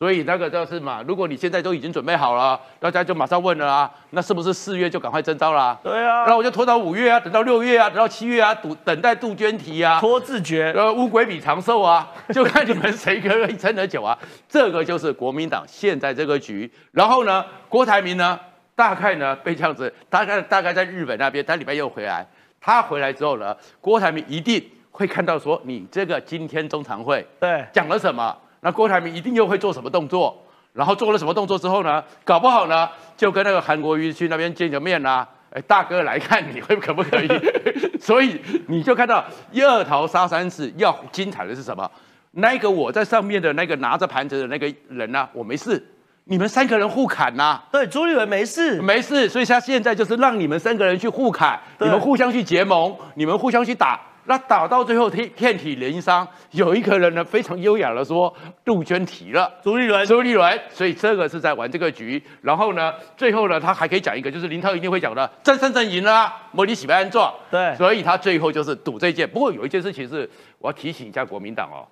[0.00, 5.76] 所以那个就是嘛，如果你现在都已经准备好了，大家就马上问了啊，那是不是四月就赶快征招啦？
[5.82, 14.16] 对啊，那我就拖到五月啊，等到六月啊，等到七月啊，等等待杜鹃啼啊，拖自觉，呃，乌龟比长寿啊， 就看你们谁可以撑得久啊。
[14.48, 16.72] 这个就是国民党现在这个局。
[16.92, 18.38] 然后呢，郭台铭呢，
[18.76, 22.24] 大概呢被这样子，大概大概在日本那边，他礼拜又回来，
[22.60, 28.38] 他回来之后呢，郭台铭一定会看到说你这个今天中常会对讲了什么。
[28.60, 30.36] 那郭台铭一定又会做什么动作？
[30.74, 32.02] 然后做了什么动作之后呢？
[32.24, 35.26] 搞不好呢，就跟那个韩国瑜去那边见个面啦。
[35.50, 37.28] 哎，大哥来看你会可不可以？
[37.98, 41.90] 所以你就看到一二桃杀三士，要精彩的是什么？
[42.32, 45.82] 那个我在上面的那个拿着盘子的那个人呢，我没事。
[46.24, 47.58] 你们三个人互砍呐？
[47.72, 49.26] 对，朱立伦没事，没事。
[49.28, 53.98] 所以他现在就是让你们三个人去互砍，你们互相去结盟，你们互相去打。
[54.28, 56.28] 那打到最后，天遍体鳞伤。
[56.50, 62.22] 有一个人呢，非常优雅的说：“杜鹃提了朱立伦，朱立伦。”所以这个是在玩这个局。
[62.42, 69.26] 然后呢，最后呢，他还可以讲一个，就是林涛一定会讲的：“真胜阵赢了，莫里喜被安坐。”对，所以他最后就是赌这一件。
[69.26, 71.88] 不过有一件事情是，我要提醒一下国民党哦，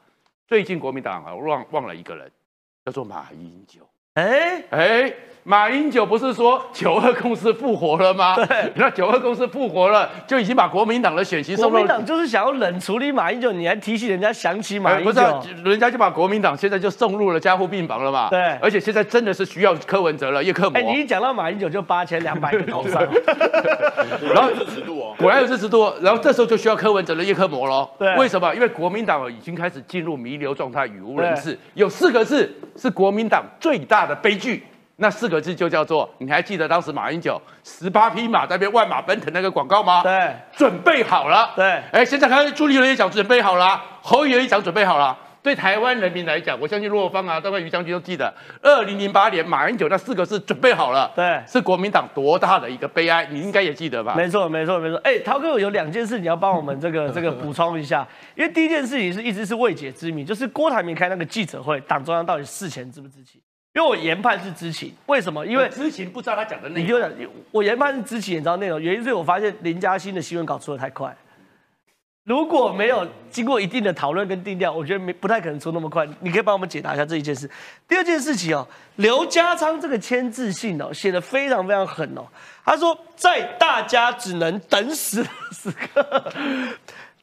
[0.46, 2.30] 最近国民党啊忘忘了一个人，
[2.84, 3.80] 叫做马英九。
[4.12, 5.14] 哎哎，
[5.48, 8.34] 马英九不是说九二共识复活了吗？
[8.34, 11.70] 对，那九二共识复活了，就已经把国民党的选席送。
[11.70, 15.12] 国民党就是想要冷处理马英九，你还提醒人家想起马英九？
[15.12, 18.28] 不是，人家就把国民党现在就送入了加护病房了嘛？
[18.28, 20.80] 对，而且现在真的是需要柯文哲了，叶克膜。
[20.80, 23.00] 哎，你一讲到马英九就八千两百个头上，
[24.34, 27.88] 然后支持度哦，果然有支持度，然后这时候就需要柯文哲的叶克膜喽。
[27.96, 28.52] 对，为什么？
[28.52, 31.56] 因为国民党已经开始进入弥留状态，语无伦次。
[31.74, 34.04] 有四个字是国民党最大。
[34.06, 34.62] 的悲剧，
[34.96, 40.02] 那四个字就叫做，你还记得当时马英九十八匹马在边万马奔腾那个广告吗？
[40.02, 41.52] 对，准备好了。
[41.54, 45.16] 对，哎，现在看朱立伦也讲准备好了，侯友也讲准备好了。
[45.42, 51.12] 对台湾人民来讲，我相信洛方啊，大概于将军都记得，二零零八年马英九那四个字准备好了。
[51.14, 54.14] 对，是国民党多大的一个悲哀，你应该也记得吧？
[54.16, 54.98] 没错，没错，没错。
[55.04, 58.04] 哎，涛哥有两件事你要帮我们这个这个补充一下，
[58.34, 63.40] 因为第一件事情是一直是未解之谜，就是郭台铭开那个记者会，党中央到底事前知不知情？
[63.76, 65.44] 因为我研判是知情，为什么？
[65.44, 66.82] 因为知情不知道他讲的内容。
[66.82, 67.10] 你就讲，
[67.50, 68.80] 我研判是知情，你知道内容。
[68.80, 71.14] 原因是我发现林嘉欣的新闻稿出的太快，
[72.24, 76.08] 如果没有经过一定的讨论跟定调，我觉得没不太可能出那么快。
[76.20, 77.50] 你可以帮我们解答一下这一件事。
[77.86, 82.26] 第二件事情哦，刘家昌这个签字信哦，写的非常非常狠哦。
[82.64, 86.32] 他说，在大家只能等死的时刻，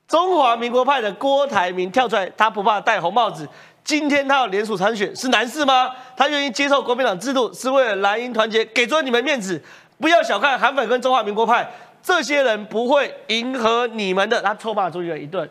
[0.07, 3.49] 中华民国派的郭台铭跳出来，他不怕戴红帽子。
[3.83, 5.91] 今天他要联署参选是难事吗？
[6.15, 9.61] 他愿意接受国民党制度是为了蓝营团结，给足你们面子。
[9.99, 11.69] 不要小看韩粉跟中华民国派，
[12.01, 14.41] 这些人不会迎合你们的。
[14.41, 15.47] 他臭骂朱立伦一顿，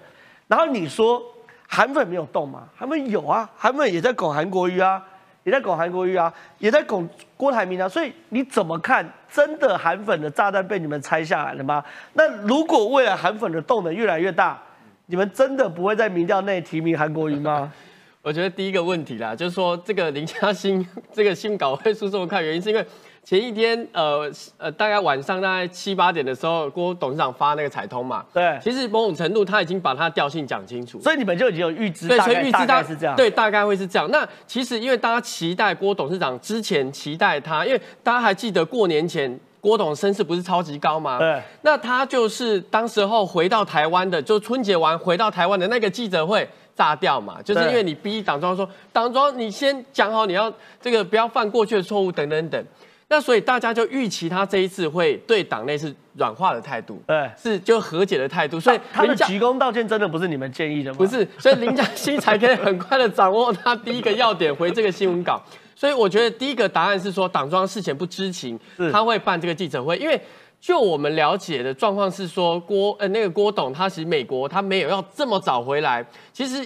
[0.49, 1.23] 然后你说
[1.69, 2.65] 韩粉没有动吗？
[2.77, 5.03] 韩粉有啊，韩粉也在拱韩国瑜啊，
[5.45, 7.89] 也在拱韩国瑜啊，也在拱郭台铭啊。
[7.89, 9.07] 所以你怎么看？
[9.33, 11.83] 真的韩粉的炸弹被你们拆下来了吗？
[12.13, 14.61] 那如果未来韩粉的动能越来越大，
[15.07, 17.73] 你们真的不会在民调内提名韩国瑜吗？
[18.23, 22.87] 我觉得第一个问题啦，就是说这个林嘉欣这个新稿会出这么快，原因是因为
[23.25, 34.09] 前一天呃呃大概晚上大概七八点的时候，郭董事长发那个彩通嘛，对，其实某种程度他已经把他调性讲清楚，所以你们就已经有预知，对，所以预知他是这样，对，大概会是这样。
[34.13, 41.19] 那其实因为大家期待郭董事长之前期待他，因为大家还记得过年前郭董身世不是超级高吗？
[41.19, 46.49] 对，那他就是当时候回到台湾的，就春节完回到台湾的那个记者会。
[46.75, 52.65] 炸掉嘛，就是因为你逼党庄说，党庄你先讲好，你要这个不要犯过去的错误等等等，
[53.09, 60.97] 那所以大家就预期他这一次会对党内是软化的态度，对，是就和解的态度，所以他的鞠躬道歉真的不是你们建议的吗？
[60.97, 65.43] 不是，所以林嘉欣才可以很快的掌握他第一个要点回这个新闻稿，
[65.77, 68.59] 所以我觉得第一个答案是说党庄事前不知情，
[68.91, 70.21] 他会办这个记者会，因为。
[70.63, 76.07] 就我们了解的状况是说，郭呃那个郭董他其实美国他没有要这么早回来。
[76.33, 76.65] 其实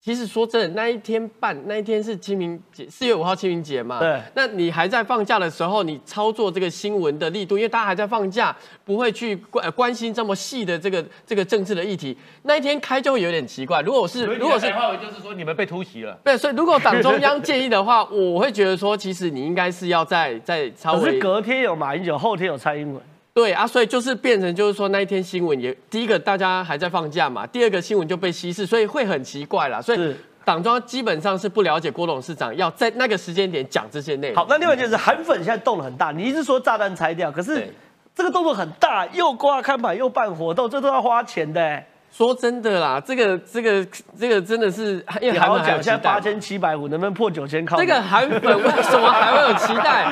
[0.00, 3.98] 其实说真的，那一天半那一天是清明节，四月五号清明节嘛。
[4.00, 4.18] 对。
[4.34, 12.16] 那你还在放假的时候，你操作这个新闻的力度，因为大家还在放假，不会去关关心这么细的这个这个政治的议题。
[12.44, 13.82] 那一天开就会有点奇怪。
[13.82, 16.18] 如果是如果是话，就是说你们被突袭了。
[16.24, 21.00] 对，所以如果党中央建议的话， 我会觉得说，其实你应该是要在在稍微。
[21.00, 23.02] 可是隔天有马英九，后天有蔡英文。
[23.38, 29.80] 对啊，所以就是变成就是说那一天新闻也第一个大家还在放假嘛，第二个新闻就被稀释，所以会很奇怪啦。
[29.80, 34.36] 所以党庄基本上是不了解郭董事长要在那个时间点讲这些内容。
[34.36, 37.72] 好，那另外就是韩粉现在动了很大，你一直说炸弹拆掉，可是
[38.12, 41.80] 这个动作很大，又挂看板又办活动，这都要花钱的。
[42.10, 43.86] 说真的啦，这个这个
[44.18, 47.64] 这个真的是因为韩粉现在八千七百五能不能破九千？
[47.64, 50.08] 靠这个韩粉为什么还会有期待？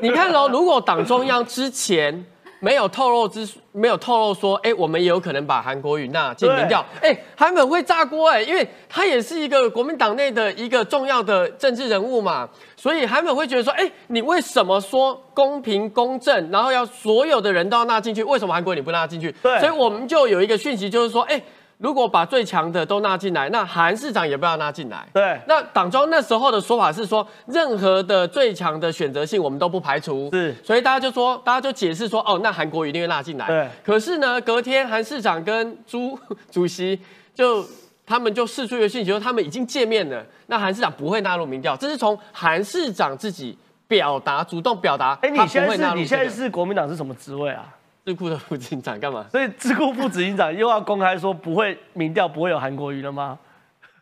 [0.00, 2.24] 你看喽，如果党中央之前。
[2.64, 19.30] 没有透露之，没有透露说，哎，我们也有可能把韩国瑜纳进民调，哎，韩粉会炸锅，哎，因为他也是一个国民党内的一个重要的政治人物嘛，所以韩粉会觉得说，哎，你为什么说公平公正，然后要所有的人都要纳进去，为什么韩国你不纳进去？
[19.42, 21.42] 对，所以我们就有一个讯息，就是说，哎。
[21.84, 25.06] 如果把最强的都纳进来，那韩市长也不要纳进来。
[25.12, 30.30] 对，那党中那时候的说法是说，任何的最强的选择性我们都不排除。
[30.32, 33.46] 是，所以大家就说，大家就解释说，哦，那韩国一定会纳进来。
[33.46, 33.68] 对。
[33.84, 36.18] 可是呢，隔天韩市长跟朱
[36.50, 36.98] 主席
[37.34, 37.62] 就
[38.06, 45.18] 他们就释出一个信息，说他们已经见面了，那韩市长不会纳入民调，这是从韩市长自己表达，主动表达。
[45.20, 47.66] 哎，你现在是，你现在是国民党是什么职位啊？
[48.04, 49.24] 智库的副警长干嘛？
[49.30, 53.38] 所以智库副执行长又要公开说不会民调不会有韩国瑜了吗？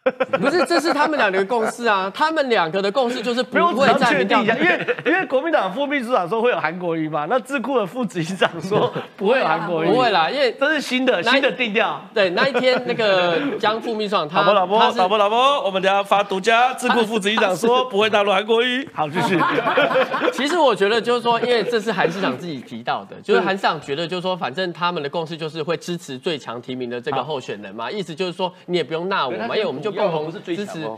[0.40, 2.10] 不是，这是他们两个的共识啊！
[2.12, 12.04] 他们两个的共识就是不会再确定一下，因为因为国民党副秘书长说会有韩国瑜嘛，那智库的副执行长说不会有韩国瑜，不会啦，因为这是新的新的定调。
[12.12, 18.84] 对，那一天那个江副秘书长他，老婆老婆老婆老婆，我们等下发独家，智库副执行长说不会纳入韩国瑜。
[18.92, 19.38] 好，继续。
[20.34, 29.91] 其实我觉得就是说，因为这是韩市长自己提到的，就是韩市长觉得就是说，反正他们的共识就是会支持最强提名的这个候选人嘛，意思就是说你也不用纳我嘛，因为我们就。
[29.92, 30.90] 共同支持，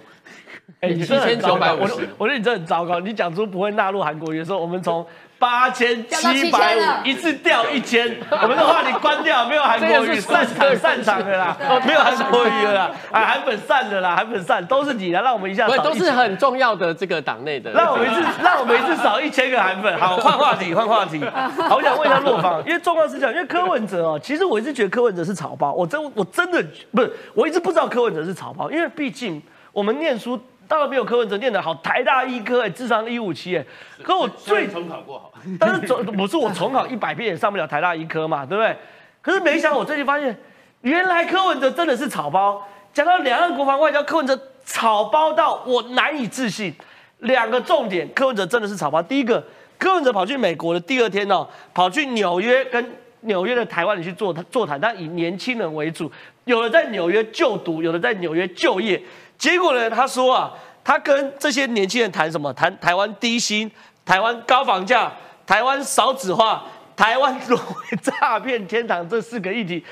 [0.80, 3.00] 哎，七千九百五十，我觉得你这很糟糕。
[3.00, 5.04] 你讲出不会纳入韩国语的时候，我们从
[5.44, 11.54] 八千七百五一次掉一千，我们的话题关掉，没有韩国瑜散场散场的啦，
[11.86, 19.98] 没有韩国瑜的啦，啊，韩粉散的啦，韩粉散都是你的，让我们一下都是很重要的这个党内的，让我们一次 让我们一次少一千个韩粉。
[19.98, 21.22] 好，换话题，换话题。
[21.68, 29.42] 好，我想问一下洛芳，因为状况是这样，因为柯文哲哦，其实我一直觉得柯文哲是草包，我真我真的不是，我一直不知道柯文哲是草包，因为毕竟。
[29.74, 33.64] 我们念书当然没有柯文哲念得好，台大医科哎，智商一五七哎，
[34.02, 38.76] 可我最重考过好，但是重不是我重考一百遍也上不了台大医科嘛，对不对？
[39.22, 40.36] 可是没想到我最近发现，
[40.82, 42.66] 原来柯文哲真的是草包。
[42.92, 46.72] 讲到两岸国防外交，柯文哲草包到我难以置信。
[47.18, 49.02] 两个重点，柯文哲真的是草包。
[49.02, 49.42] 第一个，
[49.78, 56.12] 柯文哲跑去美国的第二天哦，跑去纽约跟纽约的台湾人去座座谈，但以年轻人为主，
[56.44, 59.02] 有的在纽约就读，有的在纽约就业。
[59.44, 59.90] 结果呢？
[59.90, 60.50] 他说啊，
[60.82, 62.50] 他跟这些年轻人谈什么？
[62.54, 63.70] 谈台湾低薪、
[64.02, 65.12] 台湾高房价、
[65.46, 66.64] 台湾少子化、
[66.96, 69.84] 台湾沦为 诈骗天堂这四个议题。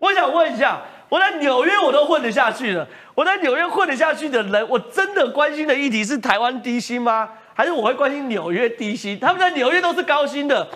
[0.00, 2.84] 我想问一下，我在纽约我都混得下去了，
[3.14, 7.28] 我在纽约混得下去的人，我真的关心的议题是台湾低薪吗？
[7.54, 9.16] 还是我会关心纽约低薪？
[9.20, 10.66] 他们在纽约都是高薪的。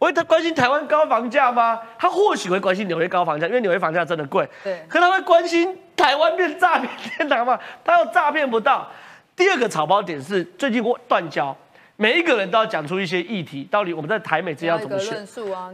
[0.00, 1.78] 我会他关心台湾高房价吗？
[1.96, 4.48] 他或许会关心纽约高房价，因为纽约房价真的贵。
[4.64, 4.84] 对。
[4.88, 7.58] 可他会关心台湾变诈骗天堂嘛？
[7.84, 8.88] 他又诈骗不到。
[9.36, 11.54] 第二个草包点是最近我断交，
[11.96, 15.26] 每一个人都要讲出一些议题，到底我们在台美之间要怎么选？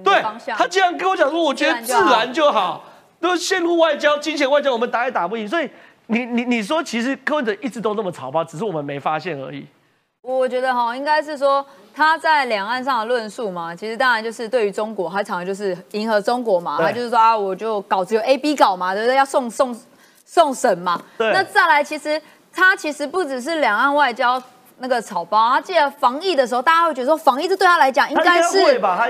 [0.02, 0.22] 对。
[0.56, 2.84] 他竟然跟我讲说，我觉得自然就好，
[3.20, 5.46] 都陷入外交、金钱外交，我们打也打不赢。
[5.46, 5.70] 所以
[6.06, 9.66] 你你你说，其实柯文哲一直都那么草包，只是我们没发现而已。
[10.20, 19.16] 我觉得哈，应该是说他在两岸上的论述嘛，其实当然就是对于中国，他常常就是迎合中国嘛，他就是说啊，我就稿子有 A、B 稿嘛，对不对？
[19.16, 19.74] 要送送
[20.34, 21.00] 送审嘛。
[21.18, 22.20] 那再来，其实
[22.52, 24.42] 他其实不只是两岸外交
[24.78, 28.58] 那个草包，他记得防疫的时候，大家会觉得说防疫这对他来讲应该是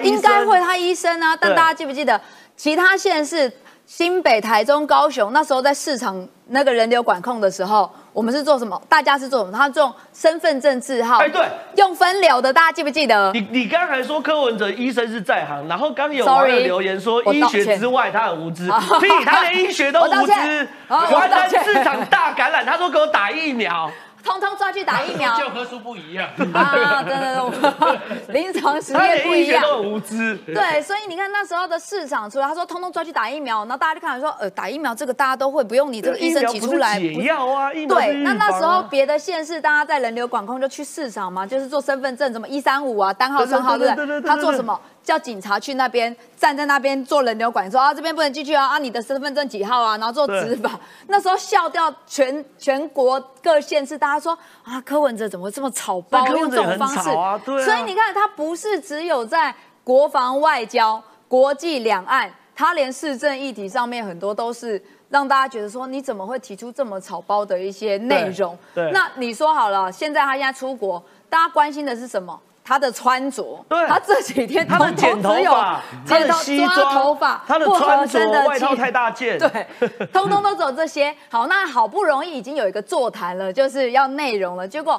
[0.02, 1.34] 应该会，他医生啊。
[1.34, 2.20] 但大家记不记得
[2.54, 3.50] 其他县市？
[3.86, 8.80] 新北、台中、高雄，那时候在市场那个人流管控的时候，我们是做什么？
[8.88, 9.56] 大家是做什么？
[9.56, 13.30] 他用身份证字号，哎，对，用分流的，大家记不记得？
[13.32, 18.64] 你你刚才说柯文哲医生是在行，然后刚有网友留言说医学之外他很无知，
[19.00, 23.90] 屁，他连医学都无知， 我在市场大感染，他说给我打疫苗。
[24.24, 27.02] 通通抓去打疫苗，教科书不一样啊！
[27.02, 30.34] 真的， 临床实验不一样，无知。
[30.46, 36.98] 对，所以你看那时候的市场出来，他说通通抓去打疫苗，然后大家就看说，呃，打疫苗这个大家都会，不用你这个医生提出来。
[36.98, 44.20] 解药啊，疫苗对，那那时候别的县市大家在人流管控就去市场嘛，就是做身份证，什么一三五啊，单号双号，对不对？
[44.22, 44.80] 他做什么？
[45.04, 50.80] 叫警察去那边站在那边做人流管，说啊这边不能进去啊，啊你的身份证几号啊，然后做执法。
[51.08, 57.38] 那时候笑掉全全国各县市，大家说啊柯文哲怎么会这么草包，用这种方式啊？
[57.44, 57.62] 对。
[57.62, 68.56] 所以你看他不是只有在国防外交、国际两岸，他连市政议题上面很多都是让大家觉得说你怎么会提出这么草包的一些内容？
[68.74, 68.90] 对。
[68.90, 72.40] 那你说好了，现在他现在出国，大家关心的是什么？
[72.64, 79.66] 他的穿着，对，他这几天他的剪头发，他的西装，头发，他的穿着，外套太大件，对，
[80.06, 81.14] 通通都走这些。
[81.28, 84.66] 好，那好不容易已经有一个座谈了，就是要内容了。
[84.66, 84.98] 结果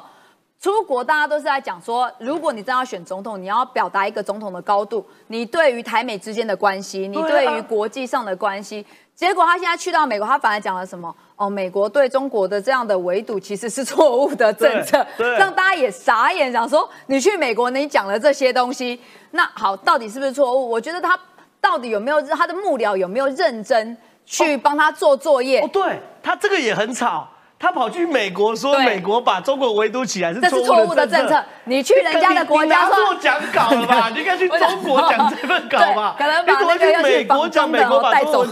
[0.60, 8.86] 出国大家都是在讲说，如果你真要选总统，你要表达一个总统的高度，你对于台美之间的关系，你对于国际上的关系。
[9.16, 11.12] 结果他现在去到美国，他反而讲了什么？
[11.36, 15.04] 哦，美国对中国的这样的围堵其实是错误的政策，
[15.38, 19.00] 让大家也傻眼，想说你去美国，你讲了这些东西，
[19.30, 20.68] 那好，到底是不是错误？
[20.68, 21.18] 我觉得他
[21.62, 23.96] 到底有没有他的幕僚有没有认真
[24.26, 25.60] 去帮他做作业。
[25.60, 27.26] 哦，对他这个也很吵。
[27.58, 31.42] 他跑去美国说美国把中国围堵起来是错误的政策。
[31.64, 34.10] 你去人家的国家说讲稿了吧？
[34.12, 36.14] 你应该去中国讲这份稿吧？
[36.18, 38.46] 可能把那个美国讲美国带走，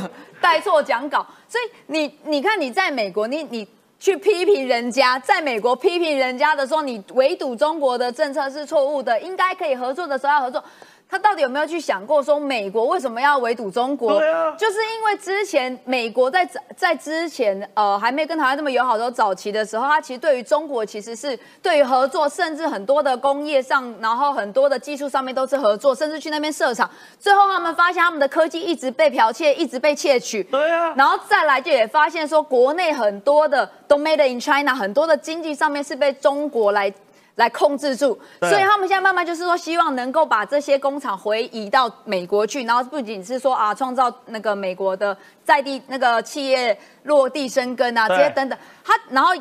[0.45, 1.27] 带错讲稿。
[1.49, 3.67] 所以你你看你在美国，你你
[3.99, 10.63] 去批评人家，在美国批评人家的时候，你围堵中国的政策是错误的，应该可以合作的时候要合作。
[11.07, 14.19] 他到底有没有去想过，说美国为什么要围堵中国？
[14.19, 26.91] 对啊，就是因为之前美国在在之前呃还没跟台湾这么友好的早期的时候，他其实对于中国其实是对于合作，甚至很多的工业上，然后很多的技术上面都是合作，甚至去那边设厂。
[27.21, 30.43] 最后他们发现他们的科技一直被剽窃，一直被窃取。
[30.43, 36.93] 对啊，然后再来就也发现说，国内很多的都 made in China，很多的经济上面是被中国来。
[37.37, 48.57] 来控制住，所以他们现在慢慢就是说，希望能够把这些工厂回移到美国去，然后不仅是说啊，创造那个美国的在地那个企业落地生根啊，这些等等。
[48.85, 49.33] 他然后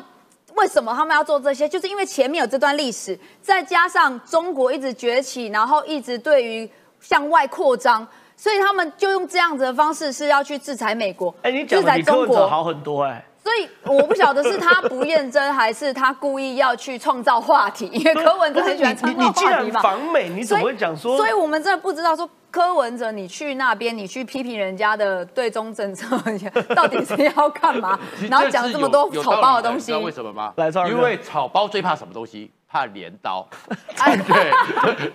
[0.54, 1.68] 为什么他们要做这些？
[1.68, 6.68] 就是因为前面有这段历史，再加上中国一直崛起，然后一直对于
[7.00, 8.04] 向外扩张，
[8.36, 11.32] 所以他们就用这样子的方式是要去制裁美国。
[11.42, 13.24] 哎，你讲的比中国好很多哎。
[13.44, 19.80] 所以我不晓得是他不认真，还是他故意要去创造话题， 因为柯文哲很喜欢创造话题嘛。
[19.82, 21.18] 访美，你怎么会讲说？
[21.18, 26.16] 所以我们真的不知道说柯文哲，你去那边，你去批评人家的对中政策，
[26.74, 27.98] 到底是要干嘛？
[28.30, 30.54] 然后讲这么多草包的东西，知道为什么吗？
[30.56, 32.50] 来，因为草包最怕什么东西？
[32.74, 33.48] 怕镰刀，
[34.26, 34.50] 对，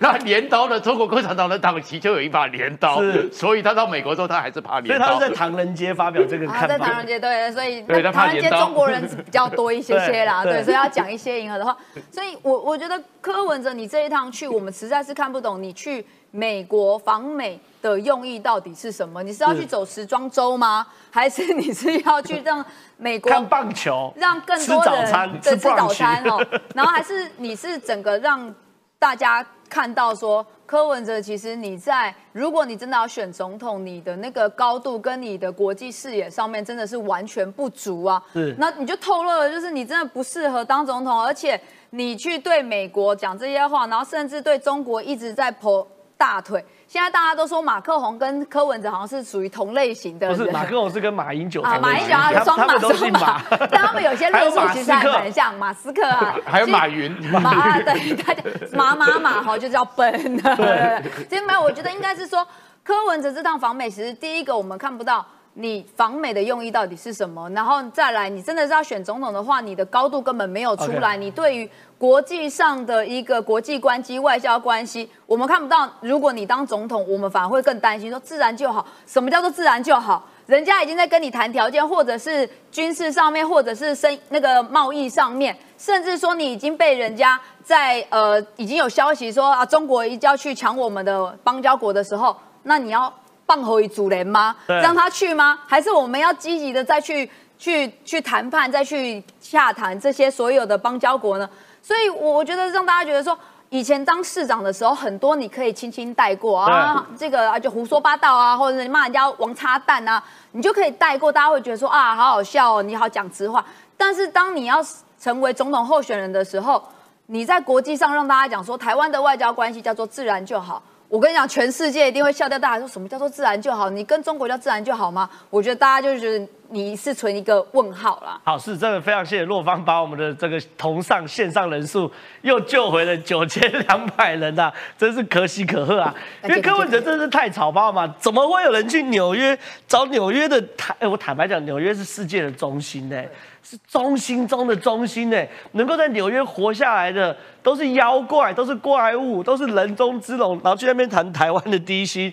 [0.00, 0.80] 那镰刀的？
[0.80, 5.04] 中国共产党的党旗就有一把镰刀，是，所以他到美国之后，他还是怕镰刀。
[5.04, 6.66] 所以他是在唐人街发表这个看法。
[6.66, 11.76] 在唐人街，对，所以那唐人街中国人比较多一些些啦， 对，所以要讲一些迎合的话。
[12.10, 19.22] 所以我我觉得柯文哲，你这一趟去，我们实在是看不懂你去美国访美的用意到底是什么？
[19.22, 20.86] 你是要去走时装周吗？
[21.10, 22.64] 还是你是要去让
[22.96, 26.44] 美国看棒球，让更多人吃早餐哦？
[26.74, 28.54] 然后还是你是整个让
[28.98, 38.22] 大家看到说，柯文哲其实你在，如果你真的要选总统，你的那个高度跟你的国际视野上面真的是完全不足啊。
[38.32, 41.60] 是，那你就透露了，就是你真的不适合当总统，而且
[41.90, 45.86] 你去对美国讲这些话，然后甚至对中国一直在泼
[46.20, 46.62] 大腿。
[46.86, 53.40] 现在大家都说马克宏跟柯文哲好像是属于同类型的，不是马克宏是跟马英九 啊，马英九啊，双马双马，
[53.70, 57.10] 但他们有些路数其实还蛮像，马斯克啊， 还有马云，
[57.40, 58.42] 马对大家
[58.72, 62.46] 马马马哈就叫笨，对，其实没有，我觉得应该是说
[62.84, 65.24] 柯文哲这趟访美，其实第一个我们看不到。
[65.60, 67.48] 你访美的用意到底是什么？
[67.50, 71.16] 然后再来，你真的是要选总统的话，你的高度根本没有出来。
[71.16, 75.88] 你对于国际上的一个国际关系、外交关系，我们看不到。
[76.00, 78.86] 如果你当总统，我们反而会更担心，说自然就好。
[79.06, 80.26] 什么叫做自然就好？
[80.46, 93.12] 人家已经在跟你谈条件，或者是军事上面，或者是生那个贸易上面，甚至说你已经被人家在呃已经有消息说啊，中国一要去抢我们的邦交国的时候，那你要。
[93.50, 94.54] 放回主人吗？
[94.68, 95.58] 让他去吗？
[95.66, 97.28] 还是我们要积极的再去
[97.58, 101.50] 去去谈判，再去洽谈这些所有的邦交国呢？
[101.82, 103.36] 所以，我我觉得让大家觉得说，
[103.70, 110.22] 以前当市长的时候，很多你可以轻轻带过啊，这个啊就胡说八道啊，或者是骂人家王插蛋啊，
[110.52, 113.66] 你就可以带过，大家会觉得说啊，好好笑哦，你好讲直话。
[113.96, 114.80] 但是当你要
[115.20, 116.80] 成为总统候选人的时候，
[117.26, 120.80] 你在国际上让大家讲说，台湾的外交关系叫做自然就好。
[121.10, 123.90] 我跟你讲，全世界一定会笑掉大牙说什么叫做自然就好？
[123.90, 125.28] 你跟中国叫自然就好吗？
[125.50, 128.40] 我觉得大家就是觉得你是存一个问号啦。
[128.44, 132.10] 好，是真的非常谢谢洛方把我们的这个同上线上人数
[132.42, 136.14] 又救回了九千两百人呐， 真是可喜可贺啊！
[136.44, 139.58] 因为柯文哲真是太草包嘛，怎么会有人去纽约
[139.88, 140.96] 找纽约的坦？
[141.00, 143.22] 哎，我坦白讲，纽约是世界的中心呢。
[143.62, 145.36] 是中心中的中心呢，
[145.72, 150.58] 能够在纽约活下来的都是妖怪，都是怪物，都是人中之龙。
[150.64, 152.32] 然后去那边谈台湾的低薪，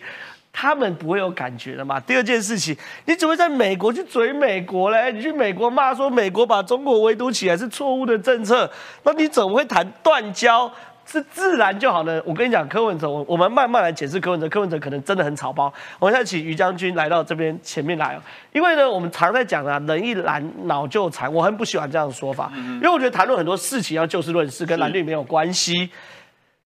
[0.59, 1.99] 他们不会有感觉的嘛？
[1.99, 5.11] 第二件事情，你只会在美国去追美国嘞？
[5.11, 8.67] 你去美国骂说美国把中国围堵起来是错误的政策，
[9.03, 10.71] 那你怎么会谈断交？
[11.05, 12.21] 是自然就好了。
[12.25, 14.49] 我跟你讲，柯文哲，我我们慢慢来解释柯文哲。
[14.49, 15.71] 柯文哲可能真的很草包。
[15.99, 18.19] 我们现在请于将军来到这边前面来。
[18.51, 22.51] 因为呢，我们常在讲啊，人一蓝脑就残，我很不喜欢这样的说法。
[22.55, 25.89] 因为我觉得谈论很多事情要就事论事，跟蓝绿没有关系。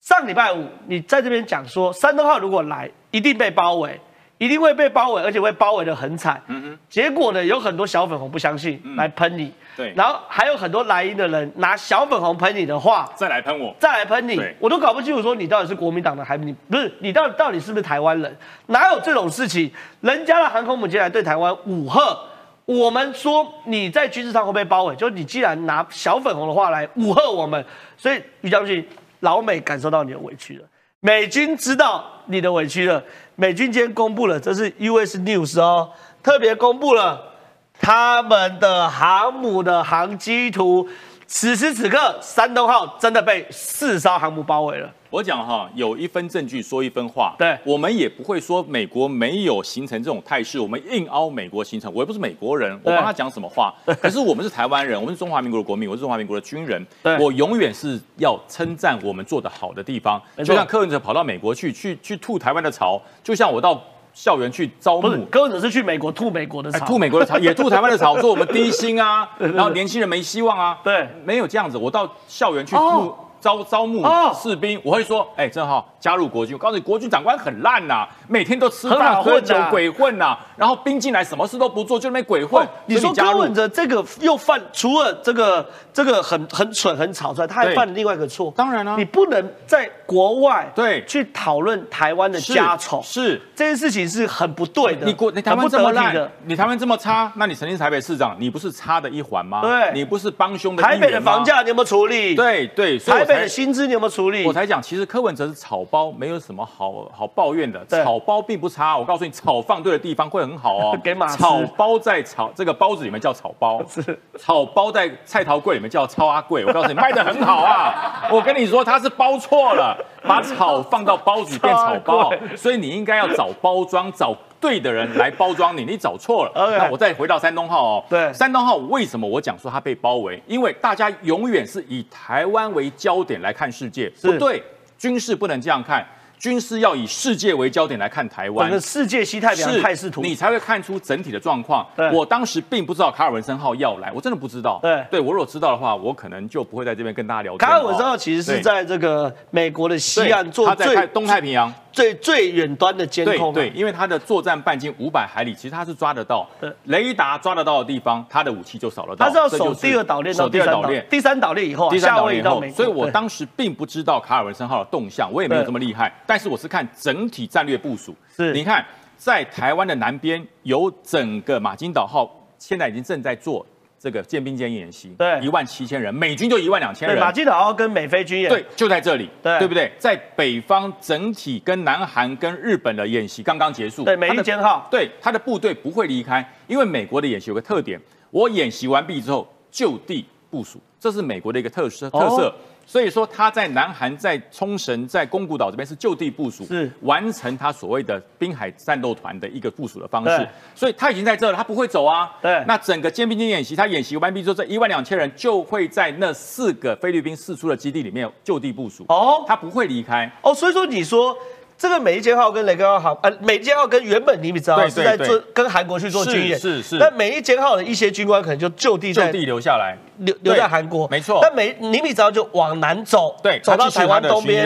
[0.02, 4.00] 上礼拜五你在这边讲说，山东号如果来，一定被包围，
[4.40, 6.42] 一定会被包围，而且会包围的很惨。
[6.48, 6.80] 嗯哼。
[6.90, 9.54] 结果呢，有很多小粉红不相信，来喷你。
[9.78, 18.36] 对，然后还有很多莱茵的人拿小粉红喷你的话，再来喷我，再来喷你，我都搞不清楚说你到底是国民党的还你不是你到底到底是不是台湾人？
[18.66, 19.72] 哪有这种事情？
[20.02, 22.18] 人家的航空母舰来对台湾武吓，
[22.66, 27.64] 我们说你在军事上会被包围，就你既然拿小粉红的话来武吓我们，
[27.96, 28.86] 所以于将军，
[29.22, 30.68] 老美感受到你的委屈了，
[31.00, 33.04] 美军知道你的委屈了，
[33.36, 35.92] 美军今天公布了，这是 US News 哦。
[36.22, 37.34] 特别公布了
[37.80, 40.88] 他们的航母的航机图，
[41.34, 44.94] 此时此刻，山东号真的被四艘航母包围了。
[45.10, 51.92] 我讲哈，有一分证据说一分话，对我们也不会说美国没有形成这种态势，我们硬凹美国形成。
[51.94, 53.74] 我又不是美国人，我帮他讲什么话？
[54.02, 56.86] 可是我们是台湾人，我们是中华民国的国民，我是中华民国的军人，
[57.18, 60.22] 我永远是要称赞我们做的好的地方。
[60.40, 63.82] 就像柯文哲跑到美国去，去去吐台湾的槽，就像我到。
[64.14, 73.16] 校园去招募，根本是去美国吐美国的草，吐美国的草， 也吐台湾的草，说我们低薪啊，然后年轻人没希望啊，对，没有这样子，我到校园去吐。
[73.42, 76.56] 招招募士兵，我会说，哎，正好加入国军。
[76.56, 82.66] 我告诉你，国军长官很烂呐，每天都吃饭喝酒鬼混呐，然后兵进来什么事都不做，就那边鬼混。
[82.86, 88.54] 你说柯文哲这个又犯，除了这个这个很很蠢很草出来，他还犯了另外一个错。
[88.56, 95.06] 当然了，你不能在国外对去讨论台湾的家丑，是这件事情是很不对的。
[95.06, 99.62] 你国你台湾这么烂，你台湾这么差，那你曾经是台北市长，你不是差的一环吗？
[99.62, 100.84] 对，你不是帮凶的。
[100.84, 102.36] 台北的房价你有没有处理？
[102.36, 104.10] 对对，台薪资你有没有？
[104.12, 107.86] 处理我才讲，其实柯文哲是草包，没有什么好好抱怨的。
[107.86, 111.00] 草包并不差，我告诉你，草放对的地方会很好哦。
[111.02, 116.66] 给马草包在草这个包子里面叫草包， 是草包在菜桃柜里面叫超阿贵。
[116.66, 118.28] 我告诉你，卖的很好啊。
[118.30, 124.36] 我跟你说，他是包错了，把草放到包子变草包，所以你应该要找包装找。
[124.62, 126.52] 对的人来包装你，你找错了。
[126.78, 128.04] 那我再回到山东号哦。
[128.08, 130.42] 对，山东号为什么我讲说它被包围？
[130.48, 134.62] 因为大家永远是以台湾为焦点来看世界，不对，
[134.98, 136.06] 军事不能这样看。
[136.40, 141.86] 军事要以世界为焦点来看台湾，整个世界西太平洋态势图，你才会看出整体的状况。
[142.12, 144.80] 我当时并不知道卡尔文森号要来，我真的不知道。
[144.82, 147.56] 对，对我如果知道的话，我可能就不会在这边跟大家聊。
[147.58, 153.54] 卡尔文森号其实是在这个美国的西岸做最东太平洋最最远端的监控。
[153.54, 156.48] 对，因为它的作战半径五百海里，其实它是抓得到，
[156.86, 159.26] 雷达抓得到的地方，它的武器就扫得到。
[159.26, 166.88] 它是要守第二岛链到第三岛链，第三岛链以后，第三岛链以后，所以我当时并不知道卡尔文森号的动向，我也没有这么厉害，但是我是看。
[167.00, 168.86] 整体战略部署是，你看，
[169.18, 173.66] 在台湾的南边有整个马金岛号，现在已经正在做
[174.02, 177.20] 这个建兵间演习，对，一万七千人，美军就一万两千人。
[177.20, 179.92] 马基岛号跟美菲军演，对，就在这里，对，对不对？
[180.00, 192.54] 在北方整体跟南韩跟日本的演习刚刚结束，对，美利坚号，对，他的部队不会离开，因为美国的演习有个特点，我演习完毕之后就地部署，这是美国的一个特色特色。
[192.86, 200.48] 所以说他在南韩、在冲绳、在宫古岛这边是就地部署，是完成他所谓的滨海战斗团的一个部署的方式。
[200.76, 202.32] 所以他已经在这了，他不会走啊。
[202.42, 202.64] 对。
[202.68, 209.06] 那整个歼兵舰演习，他演习完毕之后，这一万两千人就会在那四个菲律宾四出的基地里面就地部署。
[209.10, 209.44] 哦。
[209.48, 210.32] 他不会离开。
[210.42, 211.36] 哦，所以说你说。
[211.82, 217.00] 这个美利坚号跟雷根号航，呃，美利坚号跟原本尼米兹号是在做跟韩国去做军演，是是。
[217.00, 221.40] 但美利坚号的一些军官可能就就地就地留下来，留留在韩国，没错。
[221.42, 224.64] 但美尼米兹号就往南走，对，走到台湾东边，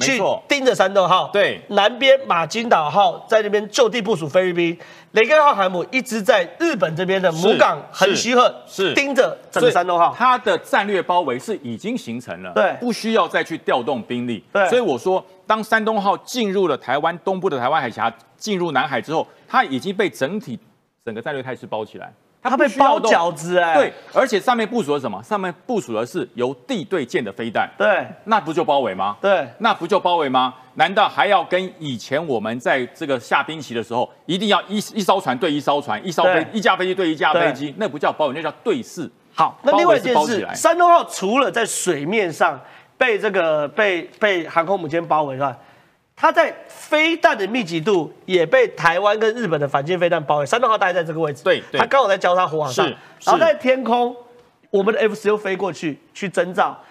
[0.00, 1.60] 去盯着山东号，对。
[1.68, 4.76] 南边马金岛号在那边就地部署菲律宾，
[5.16, 14.68] 雷根号航母一直在日本这边的母港横须贺是盯着整个山东号，它的战略包围是已经形成了，对，不需要再去调动兵力，对。
[14.68, 15.24] 所以我说。
[15.48, 20.58] 当山东号进入了台湾东部的台湾海峡，进入南海之后，它已经被整体
[21.04, 22.12] 整个战略态势包起来，
[22.48, 23.74] 它被包饺子哎。
[23.74, 25.22] 对，而且上面部署了什么？
[25.22, 27.70] 上面部署的是由地对舰的飞弹。
[27.76, 29.16] 对，那不就包围吗？
[29.20, 30.54] 对，那不就包围吗？
[30.74, 37.74] 难道还要跟以前我们在这个下兵棋的时候，一定要一一艘船对一艘船，一艘飞一架飞机对一架飞机？
[37.78, 39.10] 那不叫包围，那叫对视。
[39.34, 42.60] 好，那另外一件事，山东号除了在水面上。
[42.98, 45.54] 被这个被被航空母舰包围，是吧？
[46.16, 50.46] 它在飞弹的密集度也被台湾跟日本的反舰飞弹包围。
[50.46, 52.86] 山东号大概在这个位置，对，它刚好在交叉火网上。
[52.86, 54.16] 然后在天空，
[54.70, 56.82] 我们的 F 十六飞过去去征兆，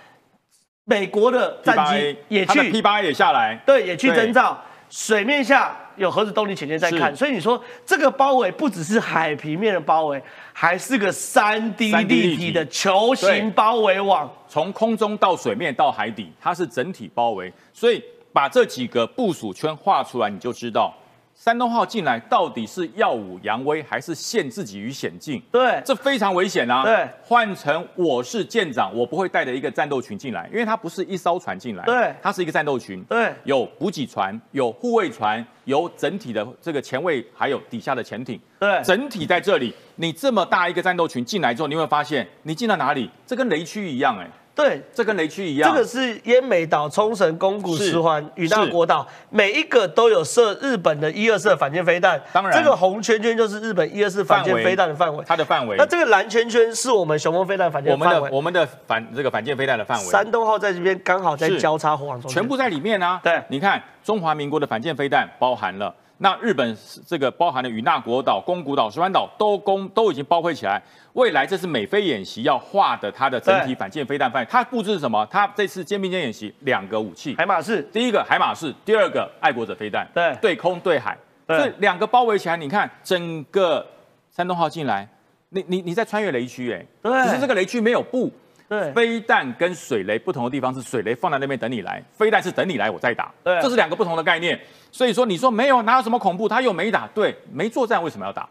[0.83, 4.61] 美国的战机也去 P 八也下来，对，也去征兆。
[4.87, 10.21] 水面下有核子动力潜舰在看，所以你说这个包围不只是海平面的包围，
[10.53, 14.31] 还是个三 D 立体的球形包围网。
[14.47, 18.01] 从空中到水面到海底，它是整体包围，所以
[18.35, 20.93] 把这几个部署圈画出来，你就知道
[21.33, 25.41] 山东号进来到底是耀武扬威，还是陷自己于险境？
[25.49, 26.83] 对，这非常危险啊！
[26.83, 39.73] 对，换成我是舰长，我不会带着一个战斗群进来，因为它不是一艘船进来，对，它是一个战斗群，对，有补给船，有护卫船，有整体的这个前卫，还有底下的潜艇，对，整体在这里。
[39.95, 44.29] 你这么大一个战斗群进来之后，你会发现你进到哪里，这跟雷区一样，哎。
[44.55, 45.69] 对，这跟雷区一样。
[45.69, 52.19] 这个是烟美岛、冲绳、宫古、石环、与那国岛，每一个都有设日本的一二四反舰飞弹。
[52.31, 55.21] 当然，这个红圈圈就是日本一二四反舰飞弹的范围。
[55.27, 55.75] 它的范围。
[55.77, 58.29] 那这个蓝圈圈是我们雄风飞弹反舰范围。
[58.31, 60.05] 我们的反这个反舰飞弹的范围。
[60.05, 63.19] 山东号在这边刚好在交叉火网中，全部在里面啊。
[63.21, 65.93] 对，你看中华民国的反舰飞弹包含了。
[66.17, 70.81] 那日本这个包含了与那国岛、宫古岛、石湾岛都攻都已经包围起来。
[71.13, 74.47] 未来这是美菲演习要画的它的整体反舰飞弹范围。
[74.49, 75.25] 它布置是什么？
[75.29, 80.07] 它这次肩并肩演习两个武器，海马式，第一个海马式，第二个爱国者飞弹。
[80.13, 82.55] 对，对空对海，所以两个包围起来。
[82.55, 83.85] 你看整个
[84.29, 85.07] 山东号进来，
[85.49, 88.31] 你你你在穿越雷区，哎，对，只是这个雷区没有布。
[88.67, 93.31] 对，飞弹跟水雷不同的地方是水雷放在那边等你来，飞弹是等你来我再打。
[93.43, 94.59] 对，这是两个不同的概念。
[94.91, 98.47] 所以说你说没有哪有什么恐怖，他又没打，对，没作战为什么要打？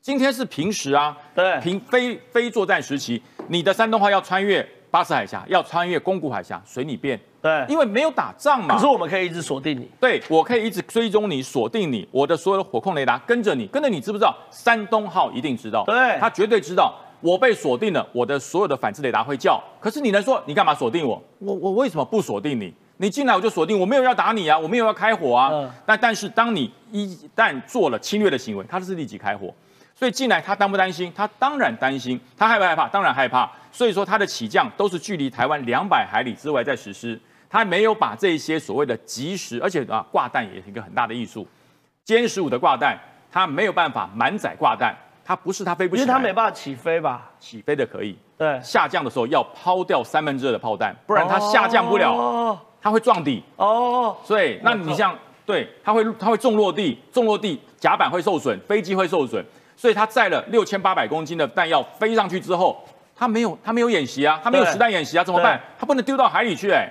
[0.00, 7.18] 今天是平时啊，对，平非非作战时期，你的山东号要穿越巴士海峡，要穿越宫古海峡，随你便。
[7.42, 8.74] 对，因为没有打仗嘛。
[8.74, 9.90] 可是我们可以一直锁定你。
[10.00, 14.36] 对，我可以一直追踪你，锁定你，我的所有的火控雷达跟着你，跟着你知不知道？
[14.50, 16.94] 山东号一定知道，对，他绝对知道。
[17.20, 19.62] 我被锁定了，我的所有的反制雷达会叫。
[19.80, 21.22] 可是你能说你干嘛锁定我？
[21.38, 22.72] 我我为什么不锁定你？
[22.98, 25.50] 你进来我就锁定，我没有要打你啊，我没有要开火啊。
[25.86, 29.52] 那但是当你一旦做了侵略的行为，他是立即开火。
[29.94, 31.12] 所以进来他担不担心？
[31.14, 32.18] 他当然担心。
[32.36, 32.88] 他害不害怕？
[32.88, 33.50] 当然害怕。
[33.70, 37.20] 所以说他的起降都是距离台湾两百海里之外在实施。
[37.48, 41.46] 他没有把这些所谓的及时，而且啊挂弹也是一个很大的艺术。
[42.06, 42.98] 歼十五的挂弹，
[43.30, 44.96] 它没有办法满载挂弹。
[45.26, 47.28] 它不是它飞不起来，因为它没办法起飞吧？
[47.40, 48.60] 起飞的可以，对。
[48.62, 53.42] 下降的时候要抛掉三分之二的炮弹，不然它下降不了，它会撞底。
[53.56, 54.16] 哦。
[54.22, 59.44] 所以，那你像对，它会它会重落地，重落地甲板会受损，飞机会受损。
[59.76, 62.80] 所以它载了六千八百公斤的弹药飞上去之后，
[63.16, 65.60] 它没有它没有演习啊，它没有实弹演习啊，怎么办？
[65.76, 66.88] 它不能丢到海里去哎。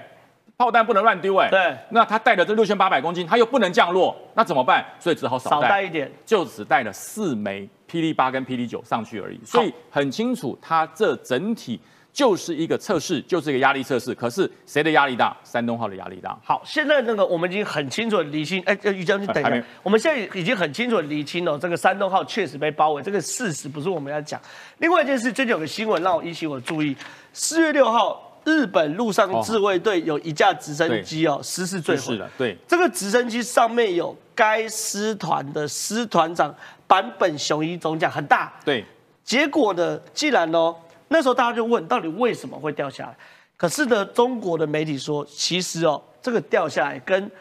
[0.57, 4.85] 炮弹不能乱丢哎，对，那他带的这六千八百公斤，他又不能降落，那怎么办？
[4.99, 9.39] 所以只好少带一点，就只带了四枚霹雳八跟霹雳九上去而已。
[9.43, 11.77] 所以很清楚，他这整体
[12.13, 14.15] 就是一个测试，就是一个压力测试。
[14.15, 15.35] 可是谁的压力大？
[15.43, 16.37] 山东号的压力大。
[16.41, 24.39] 好，现在那个我们已经很清楚的厘清，哎，于将军等一下，我们现在已经很清楚的厘清了，这个山东号确实被包围，这个事实不是我们要讲。
[24.77, 26.95] 另外一件事，最近有个新闻让我引起我注意，
[27.33, 28.24] 四月六号。
[28.45, 32.19] 日本陆上自卫队有一架直升机哦，失事坠毁。
[32.37, 36.53] 对，这个直升机上面有该师团的师团长
[36.87, 38.53] 坂本雄一中将，很大。
[38.63, 38.85] 对，
[39.23, 40.75] 结果呢，既然哦，
[41.07, 43.17] 那时候大家就问，到底为什么会掉下来？
[43.57, 47.31] 可是呢，中国的媒体说，其实哦，这个掉下来跟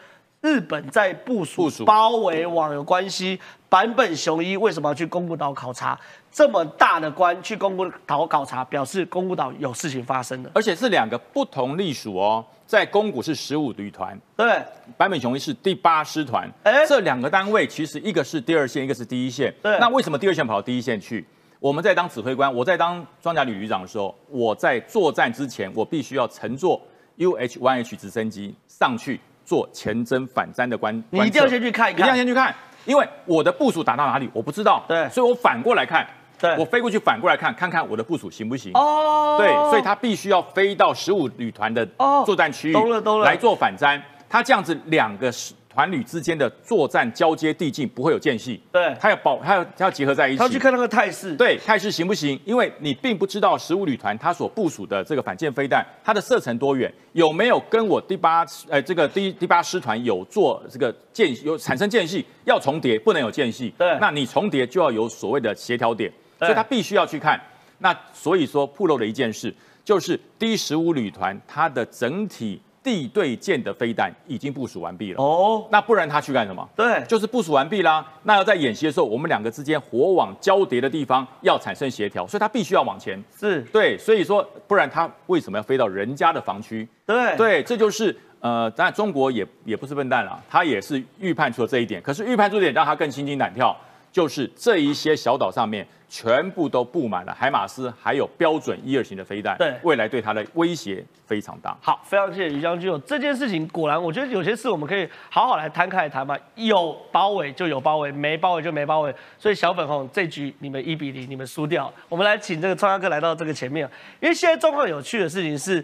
[0.41, 3.39] 日本在部署包围网有关系。
[3.69, 5.99] 坂本雄一为什么要去宫古岛考察？
[6.35, 14.61] 这么大的官去宫古岛考察，表示宫古岛有事情发生了，而且是两个不同隶属哦，在宫古是十五旅团，对，
[14.97, 21.25] 坂本雄一是第八师团，哎，这两个单位其实一个是第二线，一个是第一线，对，那为什么第二线跑到第一线去？
[21.61, 26.81] 我们在当指挥官，我在当装甲旅旅长的时候，我在作战之前，我必须要乘坐
[27.17, 36.05] UH-1H 直升机上去做前征反战的观，你一定要先去看一看，一定要先去看，因为我的部署打到哪里我不知道，对，所以我反过来看。
[36.39, 38.71] 对，我飞过去，反过来看，看看我的部署行不行？
[38.73, 41.85] 哦，对，所以他必须要飞到十五旅团的
[42.25, 42.75] 作战区域，
[43.23, 44.01] 来做反战。
[44.27, 45.31] 他这样子两个
[45.69, 48.61] 团旅之间的作战交接递进不会有间隙。
[48.71, 50.37] 对，他要保，他要他要结合在一起。
[50.37, 52.37] 他去看那个态势，对，态势行不行？
[52.43, 63.69] 因为你并不知道十五旅团他所部署的这个反舰飞弹，它的射程多远，有没有跟我第八呃这个第第八师团有做这个间有产生间隙，要重叠不能有间隙。
[63.77, 66.11] 对，那你重叠就要有所谓的协调点。
[66.45, 67.39] 所以他必须要去看，
[67.79, 75.21] 那所以说铺漏的一件事，就是第十五旅团它的整体地对舰的飞弹已经部署完毕了。
[75.21, 76.67] 哦，那不然他去干什么？
[76.75, 78.05] 对，就是部署完毕啦。
[78.23, 83.19] 那要在演习的时候，我们两个之间火网交叠的地方要产生协调，所以他必须要往前。
[83.35, 86.87] 是，对，所以说不然他为什么要飞到人家的防区？
[87.07, 91.99] 对，对，这就是呃，当然中国也也不是笨蛋了，他也是预判出了这一点。
[91.99, 93.75] 可是预判出这点让他更心惊胆跳，
[94.11, 95.85] 就是这一些小岛上面。
[96.07, 101.75] 全部都布满了海马斯，还有标准一二型的飞弹，对，未来对它的威胁非常大。
[101.81, 103.01] 好，非常谢谢于将军。
[103.05, 106.37] 这件事情果然，我觉得有些事我们可以好好来摊开来谈嘛。
[106.55, 109.13] 有包围就有包围，没包围就没包围。
[109.39, 111.91] 所以小粉红这局你们一比零，你们输掉。
[112.07, 113.89] 我们来请这个创亚哥来到这个前面，
[114.19, 115.83] 因为现在状况有趣的事情是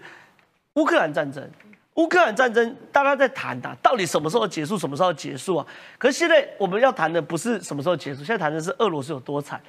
[0.75, 1.49] 乌克兰战争。
[1.95, 5.67] 乌克兰战争大家在谈啊，到底什么时候结束，什么时候结束啊？
[5.97, 9.61] 可是现在我们要谈的不是什么时候结束，现在谈的是俄罗斯有多惨。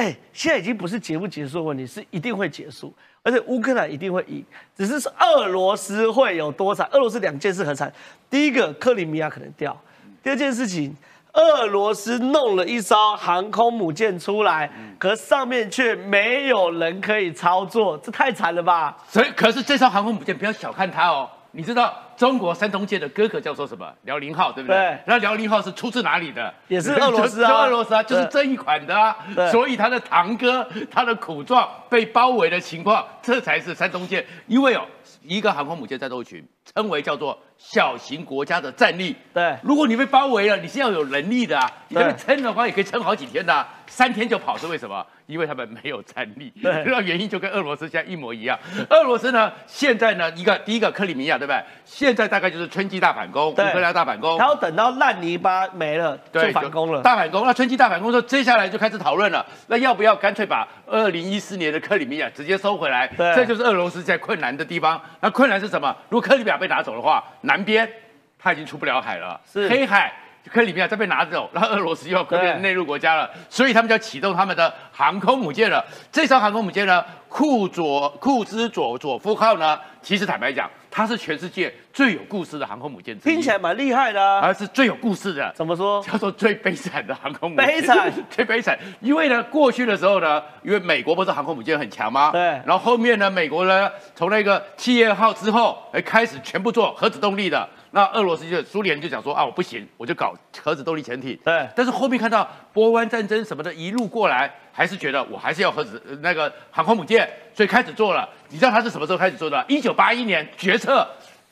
[0.00, 2.90] 哎，现在已经不是结不结束的问题，是一定会结束，
[3.22, 4.42] 而且乌克兰一定会赢，
[4.74, 6.88] 只是说俄罗斯会有多惨。
[6.90, 7.92] 俄罗斯两件事很惨，
[8.30, 9.78] 第一个克里米亚可能掉，
[10.22, 10.96] 第二件事情，
[11.34, 18.96] 俄罗斯弄了一艘航空母舰出来，可上面却没有人可以操作，这太惨了吧？
[19.06, 21.28] 所以，可是这艘航空母舰不要小看它哦。
[21.52, 23.90] 你知道中国山东舰的哥哥叫做什么？
[24.02, 24.76] 辽宁号，对不对？
[24.76, 24.98] 对。
[25.06, 26.52] 那辽宁号是出自哪里的？
[26.68, 29.16] 也是俄罗斯啊， 就俄罗斯啊，就是这一款的啊。
[29.50, 34.22] 所以他的堂哥，他的苦状被包围的情况，这才是山东舰。
[34.46, 34.84] 因为哦，
[35.22, 39.16] 一个航空母舰战斗群称为叫做小型国家的战力。
[39.32, 39.56] 对。
[39.62, 41.70] 如果你被包围了，你是要有能力的啊。
[41.88, 45.04] 你被撑的话，也可以撑好几天的，三天就跑是为什么？
[45.26, 48.58] 因为他们没有战力，对， 那原因就跟俄罗斯现在一模一样。
[48.88, 51.62] 俄罗斯呢，现在呢，一个第一个克里米亚，对不对？
[51.84, 57.00] 现在大概就是春季大反攻，乌克兰大反攻，然后等到烂泥巴没了就反攻了。
[57.02, 63.06] 大反攻，那春季大反攻之后，接下来就开始讨论了，那要不要干脆把二零一四年的克里米亚直接收回来？
[63.16, 65.00] 对，这就是俄罗斯在困难的地方。
[65.20, 65.96] 那困难是什么？
[66.08, 67.90] 如果克里米亚被拿走的话，南边
[68.38, 70.12] 他已经出不了海了，是黑海。
[70.50, 75.84] 克里米亚再被拿走，然后俄罗斯又要变内陆国家了，所以他们就要启动他们的航空母舰了。
[76.10, 85.52] 这艘航空母舰呢，库佐库兹佐佐夫号呢，其实坦白讲，它是全世界最有故事的航空母舰，听起来蛮厉害的，而是最有故事的。
[85.54, 86.02] 怎么说？
[86.02, 87.66] 叫做最悲惨的航空母舰。
[87.66, 88.78] 悲惨， 最悲惨。
[89.00, 92.30] 因为呢，过去的时候呢，因为美国不是航空母舰很强吗？
[92.32, 92.40] 对。
[92.40, 97.68] 然后后面呢，美国呢，从那个企业号之后，哎，开始全部做核子动力的。
[97.92, 100.32] 那俄罗斯就苏联就讲说啊，我不行，我就搞
[100.62, 101.36] 核子动力潜艇。
[101.44, 108.28] 对，但是后面看到波湾战争什么的一路过来，还是觉得我还是要核子那个航空母舰，所以开始做了。
[108.48, 109.64] 你知道他是什么时候开始做的？
[109.68, 111.04] 一九八一年决策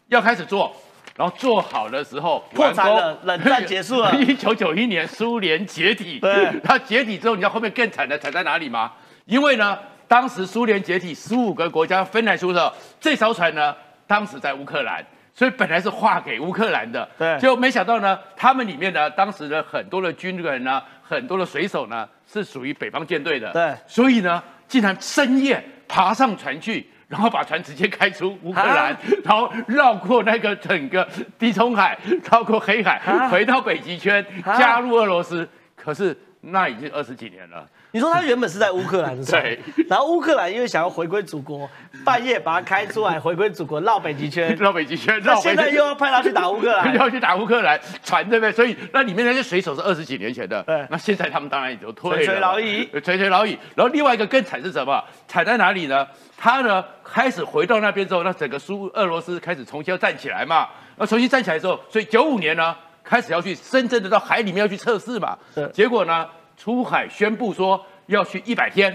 [0.07, 0.73] 要开始做，
[1.17, 4.15] 然后做好的时候破产了，冷战结束了。
[4.23, 8.93] 一九九一年苏联解体，对， 它解体之后，你知道后面更惨的惨在哪里吗？
[9.25, 9.77] 因为呢，
[10.07, 13.75] 当时苏联解体，十五个国家分来出的这艘船呢，
[14.07, 15.05] 当时在乌克兰。
[15.39, 31.09] 所以本来是划给乌克兰的，对，就没想到呢，他们里面呢，当时的很多的军人呢，很多的水手呢，是属于北方舰队的，对，所以呢，竟然深夜爬上船去，然后把船直接开出乌克兰，然后绕过那个整个
[31.39, 31.97] 地中海，
[32.29, 35.49] 绕过黑海，回到北极圈，加入俄罗斯。
[35.77, 37.67] 可是那已经二十几年了。
[37.91, 39.43] 你说他原本是在乌克兰的时候，
[39.89, 41.69] 然后乌克兰因为想要回归祖国，
[42.05, 48.53] 半夜把他开出来回归祖国，绕北极圈，绕北极圈，绕现在又要派他去打乌克兰，又 要去打乌克兰，船对不对？
[48.53, 53.59] 所以那里面那些水手是二十几年前的，对，那现在他们当然也就退了，垂垂老矣，垂垂老矣。
[53.75, 55.03] 然后另外一个更惨是什么？
[55.27, 56.07] 惨在哪里呢？
[56.37, 60.69] 他呢开始回到那边之后，那整个苏俄罗斯开始重新要站起来嘛。
[60.97, 62.77] 那重新站起来之后，所以九五年呢
[63.09, 65.39] 开始要去深圳的到海里面要去测试嘛，
[65.73, 66.29] 结果呢？
[66.59, 68.93] 出海宣布说要去一百天，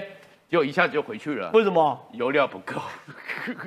[0.49, 1.49] 结果一下子就回去了。
[1.53, 1.97] 为什么？
[2.11, 2.76] 油料不够，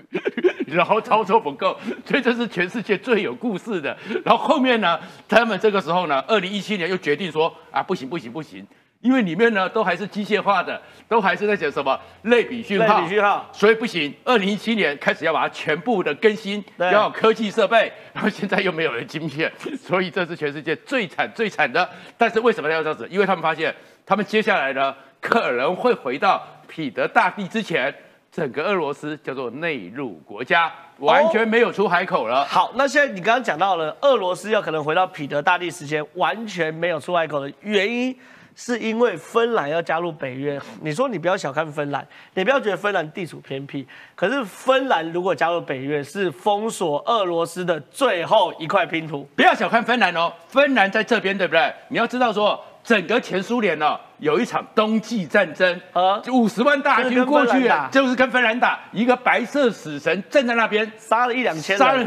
[0.69, 3.97] 然后操作不够，所以这是全世界最有故事的。
[4.25, 8.65] 然后后面呢，他们这个时候呢，二零一七年又决定说啊，不行不行不行，
[9.07, 14.13] 因为里面呢都还是机械化的，都还是在讲什么类比讯号，类比讯号，所以不行。
[14.25, 21.89] 二零一七年开始要把它全部的更新，要有科技设备， 然后现在又没有了晶片， 所以这是全世界最惨最惨的。
[22.19, 23.07] 但是为什么要这样子？
[23.09, 23.73] 因为他们发现。
[24.09, 27.93] 他们接下来呢，可能会回到彼得大帝之前，
[28.31, 32.45] 整个俄罗斯叫做内陆国家，完全没有出海口了。
[32.45, 38.17] 好，那现在你刚刚讲到了，俄罗斯要可能回到彼得大帝时间，完全没有出海口的原因，
[38.57, 40.61] 是因为芬兰要加入北约。
[40.81, 42.05] 你说你不要小看芬兰，
[42.35, 43.87] 你不要觉得芬兰地处偏僻，
[44.17, 49.29] 可是芬兰如果加入北约，是封锁俄罗斯的最后一块拼图。
[49.37, 51.73] 不要小看芬兰哦，芬兰在这边，对不对？
[51.89, 52.61] 你要知道说。
[52.87, 62.05] 整个前苏联呢，有一场冬季战争，啊，五十万大军过去啊，就是跟芬兰打，一个白色死神站在那边，杀了一两千，杀了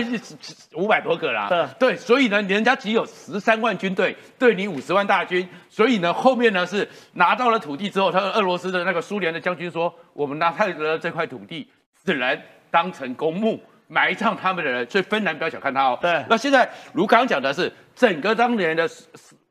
[0.75, 11.69] 五百多个啦，对，所以呢，人家只有十三万军队，对你五十万大军，所以呢，后面呢是拿到了土地之后，他俄罗斯的那个苏联的将军说，我们拿他的这块土地，
[12.05, 15.99] 只能当成公墓埋葬他们的人，所以芬兰不要小看他哦。
[16.01, 18.89] 对，那现在如刚刚讲的是，整个当年的。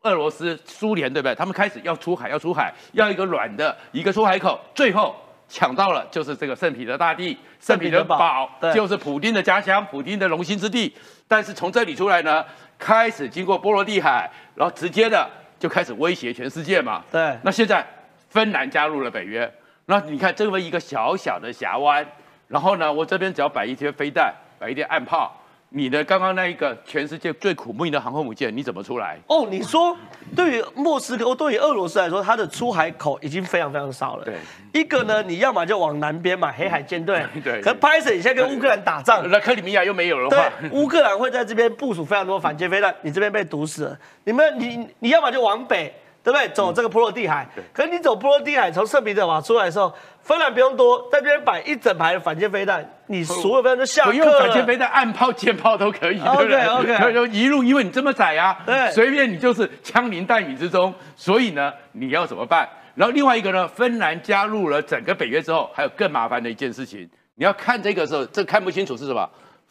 [0.02, 1.34] 俄罗斯、苏联，对不对？
[1.34, 5.14] 他们开始要出海，要出海，要一个软的一个出海口，最后
[5.48, 10.94] 抢到了就是这个圣彼得大帝、圣彼得堡，就是普京的家乡，普京的龙兴之地。
[11.26, 12.44] 但是从这里出来呢，
[12.78, 15.28] 开始经过波罗的海，然后直接的
[15.58, 17.02] 就开始威胁全世界嘛。
[17.10, 17.36] 对。
[17.42, 17.84] 那现在
[18.28, 19.52] 芬兰加入了北约，
[19.86, 22.06] 那你看这么一个小小的峡湾，
[22.46, 25.37] 然后呢，我这边只要摆一些飞弹，摆一点暗炮。
[25.70, 29.18] 你的刚刚那一个全世界最苦命的航空母舰，你怎么出来？
[29.26, 29.94] 哦，你说
[30.34, 34.24] 对于莫斯科，对于俄罗斯来说，它的出海口已经非常非常少了。
[34.24, 34.36] 对，
[34.72, 37.22] 一个呢，你要么就往南边嘛，黑海舰队。
[37.44, 37.60] 对。
[37.60, 40.30] 可拍摄你现在跟乌克兰打仗，那克里米亚又没有了。
[40.30, 43.98] 对，乌克兰会在这边部署非常多反舰飞弹，你这边被堵死了。
[44.24, 45.94] 你们，你你要么就往北，
[46.30, 46.48] 对不对？
[46.54, 47.48] 走这个波罗的海。
[47.72, 49.92] 可是你走波罗的海，从圣彼得堡出来的时候。
[50.20, 54.14] 芬兰不用多，在这边摆一整排的反舰飞弹，你所有飞弹都下课了。
[54.14, 60.92] 不用反舰飞弹，暗炮、 舰炮都可以，对不对？OK，就一路，因为你这么窄啊，对，随便你就是枪林弹雨之中。
[61.16, 62.68] 所以呢，你要怎么办？
[62.94, 69.26] 然后另外一个呢，芬兰加入了整个北约之后，还有更麻烦的一件事情，你要看这个时候，这看不清楚是什么？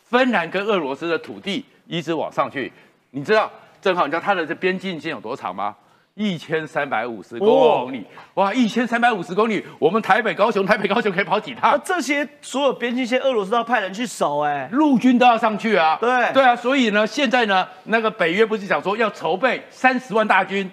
[0.10, 2.74] 芬兰跟俄罗斯的土地一直往上去，
[3.12, 5.76] 你知道，正好你知道它的这边境线有多长吗？
[6.18, 8.04] 一千三百五十公里，
[8.34, 8.52] 哇！
[8.52, 11.80] 一千三百五十公里，我们台北、高雄、台北、高雄可以跑几趟？
[11.86, 15.96] 这些所有边境线，俄罗斯都要派人去守，哎，陆军都要上去啊。
[16.02, 20.68] 对对啊，所以呢，现在呢，那个北约不是讲说要筹备三十万大军，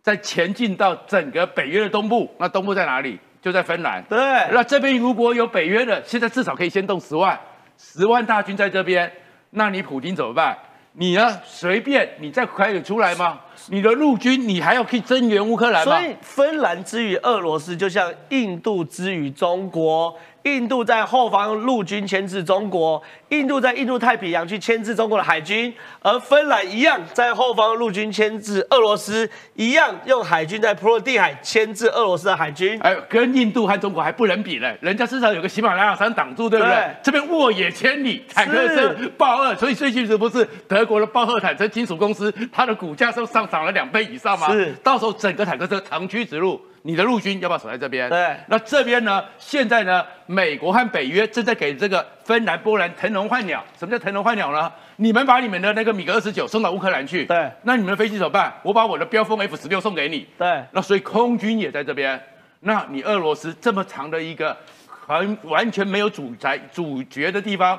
[0.00, 2.34] 在前进到整个北约的东部。
[2.38, 3.20] 那东部在哪里？
[3.42, 4.02] 就在芬兰。
[4.04, 4.18] 对。
[4.50, 7.38] 那这边如果有北约的，现在至少可以先动十万，
[7.76, 9.12] 十万大军在这边，
[9.50, 10.56] 那你普京怎么办？
[10.94, 11.38] 你呢？
[11.44, 13.38] 随便你再可以出来吗？
[13.68, 15.98] 你的陆军，你还要去增援乌克兰吗？
[15.98, 20.16] 所以，芬兰之于俄罗斯，就像印度之于中国。
[20.42, 32.78] 印度在后方陆军牵制中国，印度在印度太平洋去牵制中国的海军，而芬兰一样在后方陆军牵制俄罗斯，一样用海军在波罗的海牵制俄罗斯的海军。
[32.80, 36.94] 哎，跟印度和中国还不能比呢，人家至少有个喜马拉雅山挡住，对不对？
[37.02, 44.50] 这边沃野千里，坦克是豹二，所以最近是不是德国的豹二坦克金属公司，它的股价是上涨了两倍以上吗？
[44.52, 46.60] 是，到时候整个坦克车长驱直入。
[46.82, 48.08] 你的陆军要不要守在这边？
[48.08, 49.24] 对，那这边呢？
[49.38, 50.04] 现在呢？
[50.26, 53.64] 美国和北约正在给这个芬兰、波兰腾笼换鸟。
[53.76, 54.72] 什么叫腾笼换鸟呢？
[54.94, 58.54] 你们把你们的那个米格二十九送到乌克兰去，对，那你们的飞机怎么办？
[58.62, 62.22] 我把我的标风 F 十六送给你，对，那所以空军也在这边。
[62.60, 67.76] 那你俄罗斯这么长的一个很完全没有主宰主角的地方。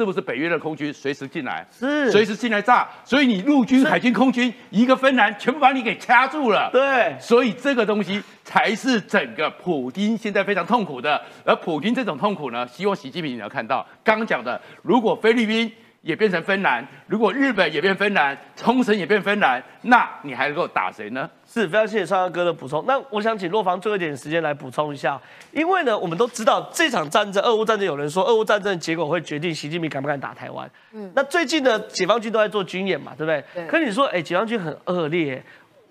[0.00, 1.66] 是不是北约的空军随时进来？
[1.70, 2.88] 是，随时进来炸。
[3.04, 6.70] 所以你陆军、海军、空军一个芬兰全部把你给掐住了。
[6.72, 11.20] 对，所以这个东西才是整个普京现在非常痛苦的。
[11.44, 15.70] 而普京这种痛苦呢，希望习近平你要看到，刚讲的，如果菲律宾。
[16.02, 21.28] 也变成芬兰，如果日本也变芬兰，冲绳也变芬兰，那你还能够打谁呢？
[21.52, 22.84] 是非常谢谢川哥哥的补充。
[22.86, 25.20] 那我想请洛房最后一点时间来补充一下，
[25.50, 30.70] 因为呢，我们都知道这场战争，俄乌战争，有人说俄乌战争的结果会决定习近平敢不敢打台湾。
[30.92, 33.44] 嗯，那最近呢，解放军都在做军演嘛，对不对？
[33.52, 33.66] 对。
[33.66, 35.42] 可你说，哎，解放军很恶劣，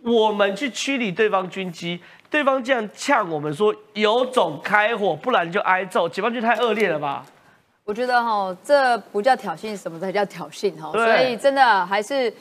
[0.01, 1.99] 我们去驱离对方军机，
[2.29, 7.25] 对方这样呛我们说有种开火，不然就挨揍，解放军太恶劣了吧？
[7.83, 10.91] 我觉得哈，这不叫挑衅，什么才叫挑衅哈？
[10.93, 12.33] 所以真的还是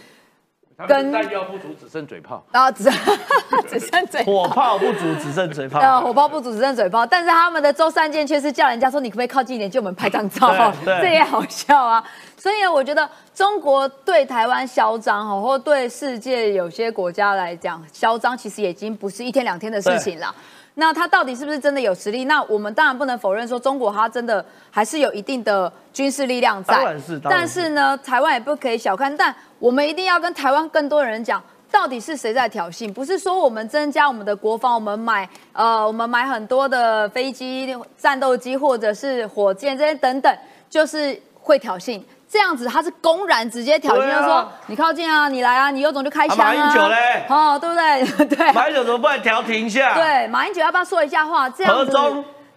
[0.87, 2.45] 跟弹药不足，只剩嘴炮。
[2.53, 2.85] 啊，只
[3.69, 5.81] 只剩嘴火炮不足，只剩嘴炮。
[5.81, 7.05] 呃，火炮不足，只剩嘴炮。
[7.05, 10.73] 但是他们的周三健却是叫人家说，你可不可以靠近一点，借我们拍张照？
[10.85, 12.03] 这也好笑啊。
[12.37, 20.33] 所以，我觉得中国对台湾嚣张哈，或对世界有些国家来讲嚣张，其实已经不是一天两天的事情了。
[20.81, 22.27] 那他到底是不是真的有实力？
[22.27, 26.73] 那我们当然不能否认说中国他真的还是有一定的军事力量在。
[26.73, 29.15] 当然是，但是呢，台湾也不可以小看。
[29.17, 32.93] 但我们一定要跟台湾更多的人讲，到底是谁在挑衅？
[32.93, 40.33] 不是说我们增加我们的国防，我们买呃，我们买很多的飞机、战斗机或者是火箭这些等等，
[40.71, 42.01] 就是会挑衅。
[42.29, 46.45] 这样子他是公然直接挑衅，他说你靠近啊，你来啊，你有种就开枪啊。
[46.45, 48.27] 马英九嘞，哦，对不对？
[48.37, 48.53] 对。
[48.53, 49.95] 马英九怎么不调停一下？
[49.95, 51.49] 对，马英九要不要说一下话？
[51.49, 51.93] 这样子，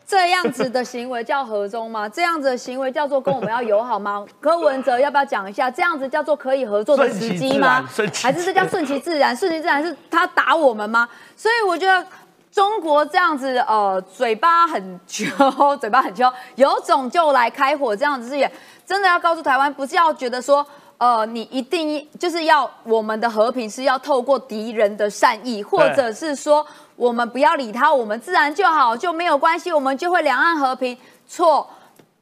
[0.06, 2.10] 这样子的行为叫和中吗？
[2.10, 4.26] 这样子的行为叫做跟我们要友好吗？
[4.42, 5.72] 柯文哲要不要讲一下？
[5.72, 7.88] 这样子叫做可以合作的时机吗？
[8.22, 9.34] 还是这叫顺其自然？
[9.34, 11.08] 顺其自然是他打我们吗？
[11.38, 12.06] 所以我觉得
[12.52, 15.26] 中国这样子，呃，嘴巴很揪，
[15.80, 18.52] 嘴巴很揪，有种就来开火，这样子也。
[18.92, 20.68] 真的要告诉台湾，不是要觉得说，
[20.98, 26.68] 呃，你一定就是要我们的和平是要透过敌人的善意，或者是说
[26.98, 30.98] 我们不要理他，我们自然就好，就没有关系，我们就会两岸和平。
[31.26, 31.66] 错，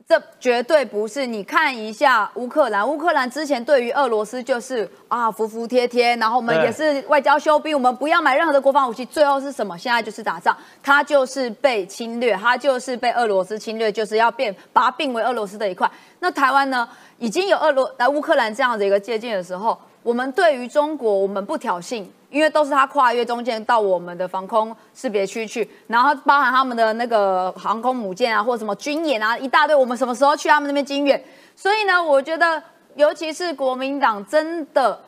[0.08, 1.26] 这绝对不是。
[1.26, 9.04] 你看一下乌克兰，乌克兰之前对于俄罗斯就是啊服服帖帖，然后我们也是外交修兵，我们不要买任何的国防武器。
[9.06, 9.76] 最后是什么？
[9.76, 15.90] 现在就是打仗，他就是被侵略，他就是被俄罗斯侵略，就是要变把它并为俄罗斯的一块。
[16.20, 22.06] 那台湾呢，已经有俄罗来乌克兰这样的一个接近的时候，我们对于中国，我们不挑衅。
[22.30, 29.76] 因为都是他跨越中间到我们的防空识别区去，然后包含他们的那个航空母舰啊，或者什么军演啊，一大堆。
[29.76, 31.20] 我们什么时候去他们那边军演？
[31.56, 32.62] 所以呢，我觉得，
[32.94, 35.02] 尤其是国民党，真的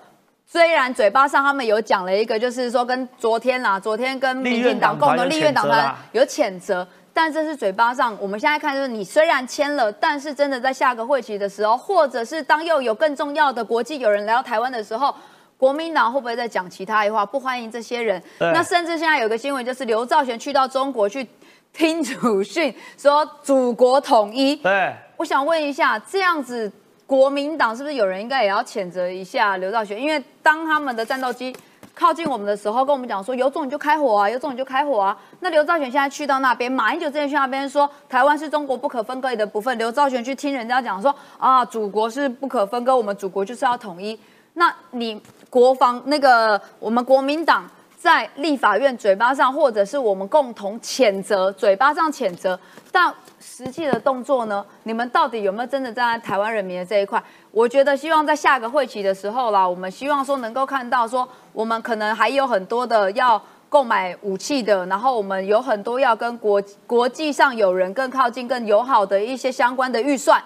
[0.47, 8.17] 虽然嘴巴上他们有讲了一个，就是说跟昨天啦，昨天跟民进党共同立院党团有谴责，但这是嘴巴上。
[8.19, 15.13] 我们现在看就是，你虽然签了，但是真的在下个会期的时候，或者是当又有更重要的国际友人来到台湾的时候。
[15.57, 17.23] 国民党会不会再讲其他的话？
[17.23, 18.19] 不欢迎这些人。
[18.39, 21.23] 那甚至现在有个新闻，就是刘兆玄去到中国去
[21.71, 24.55] 听祖训，说祖国统一。
[24.55, 26.71] 对，我想问一下，这样子
[27.05, 30.01] 国民党是不是有人应该也要谴责一下刘兆玄？
[30.01, 31.55] 因为当他们的战斗机
[32.01, 35.15] 靠近我们的时候，跟我们讲说有种你就开火啊，有种你就开火啊。
[35.39, 44.19] 那刘兆玄现在去到那边，马英九之前去那边说台湾是中国不可分割的一部分，刘兆玄去听人家讲说啊，祖国是不可分割，我们祖国就是要统一。
[44.53, 45.21] 那你？
[45.51, 52.57] 国防那个，我们国民党在立法院嘴巴上，或者是我们共同谴责，嘴巴上谴责，
[52.89, 54.65] 但实际的动作呢？
[54.83, 57.21] 你们到底有没有真的站在台湾人民的这一块？
[57.51, 70.41] 我觉得希望在下个会期的时候啦，我们希望说能够看到说，我们可能还有很多的要购买武器的，然后我们有很多要跟国国际上有人更靠近、更友好的一些相关的预算，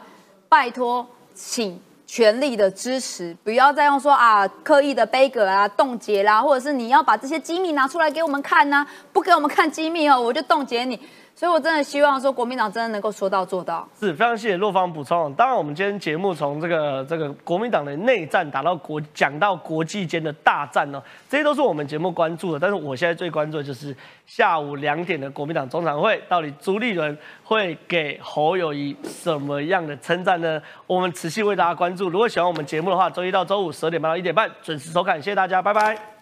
[0.49, 1.79] 拜托，请。
[2.07, 8.85] 全力的支持，不要再用说啊刻意的背格啊冻结啦，或者是你要把这些机密拿出来给我们看呢？
[9.11, 10.99] 不给我们看机密哦，我就冻结你。
[11.37, 13.85] 所以，我真的希望说，国民党真的能够说到做到。
[13.99, 15.33] 是非常谢谢洛方补充。
[15.33, 22.59] 当然，我们今天节目从这个这个国民党的内战打到国，讲到国际间的大战呢，这些都是我们节目关注的。
[22.59, 23.93] 但是，我现在最关注的就是
[24.25, 30.61] 下午两点的国民党中常会，到底朱立伦会给侯友谊什么样的称赞呢？
[30.87, 32.07] 我们持续为大家关注。
[32.07, 35.21] 如果喜欢我们节目的话，周一到周五十二点半到一点半准时收看。
[35.21, 36.14] 谢谢大家，拜拜。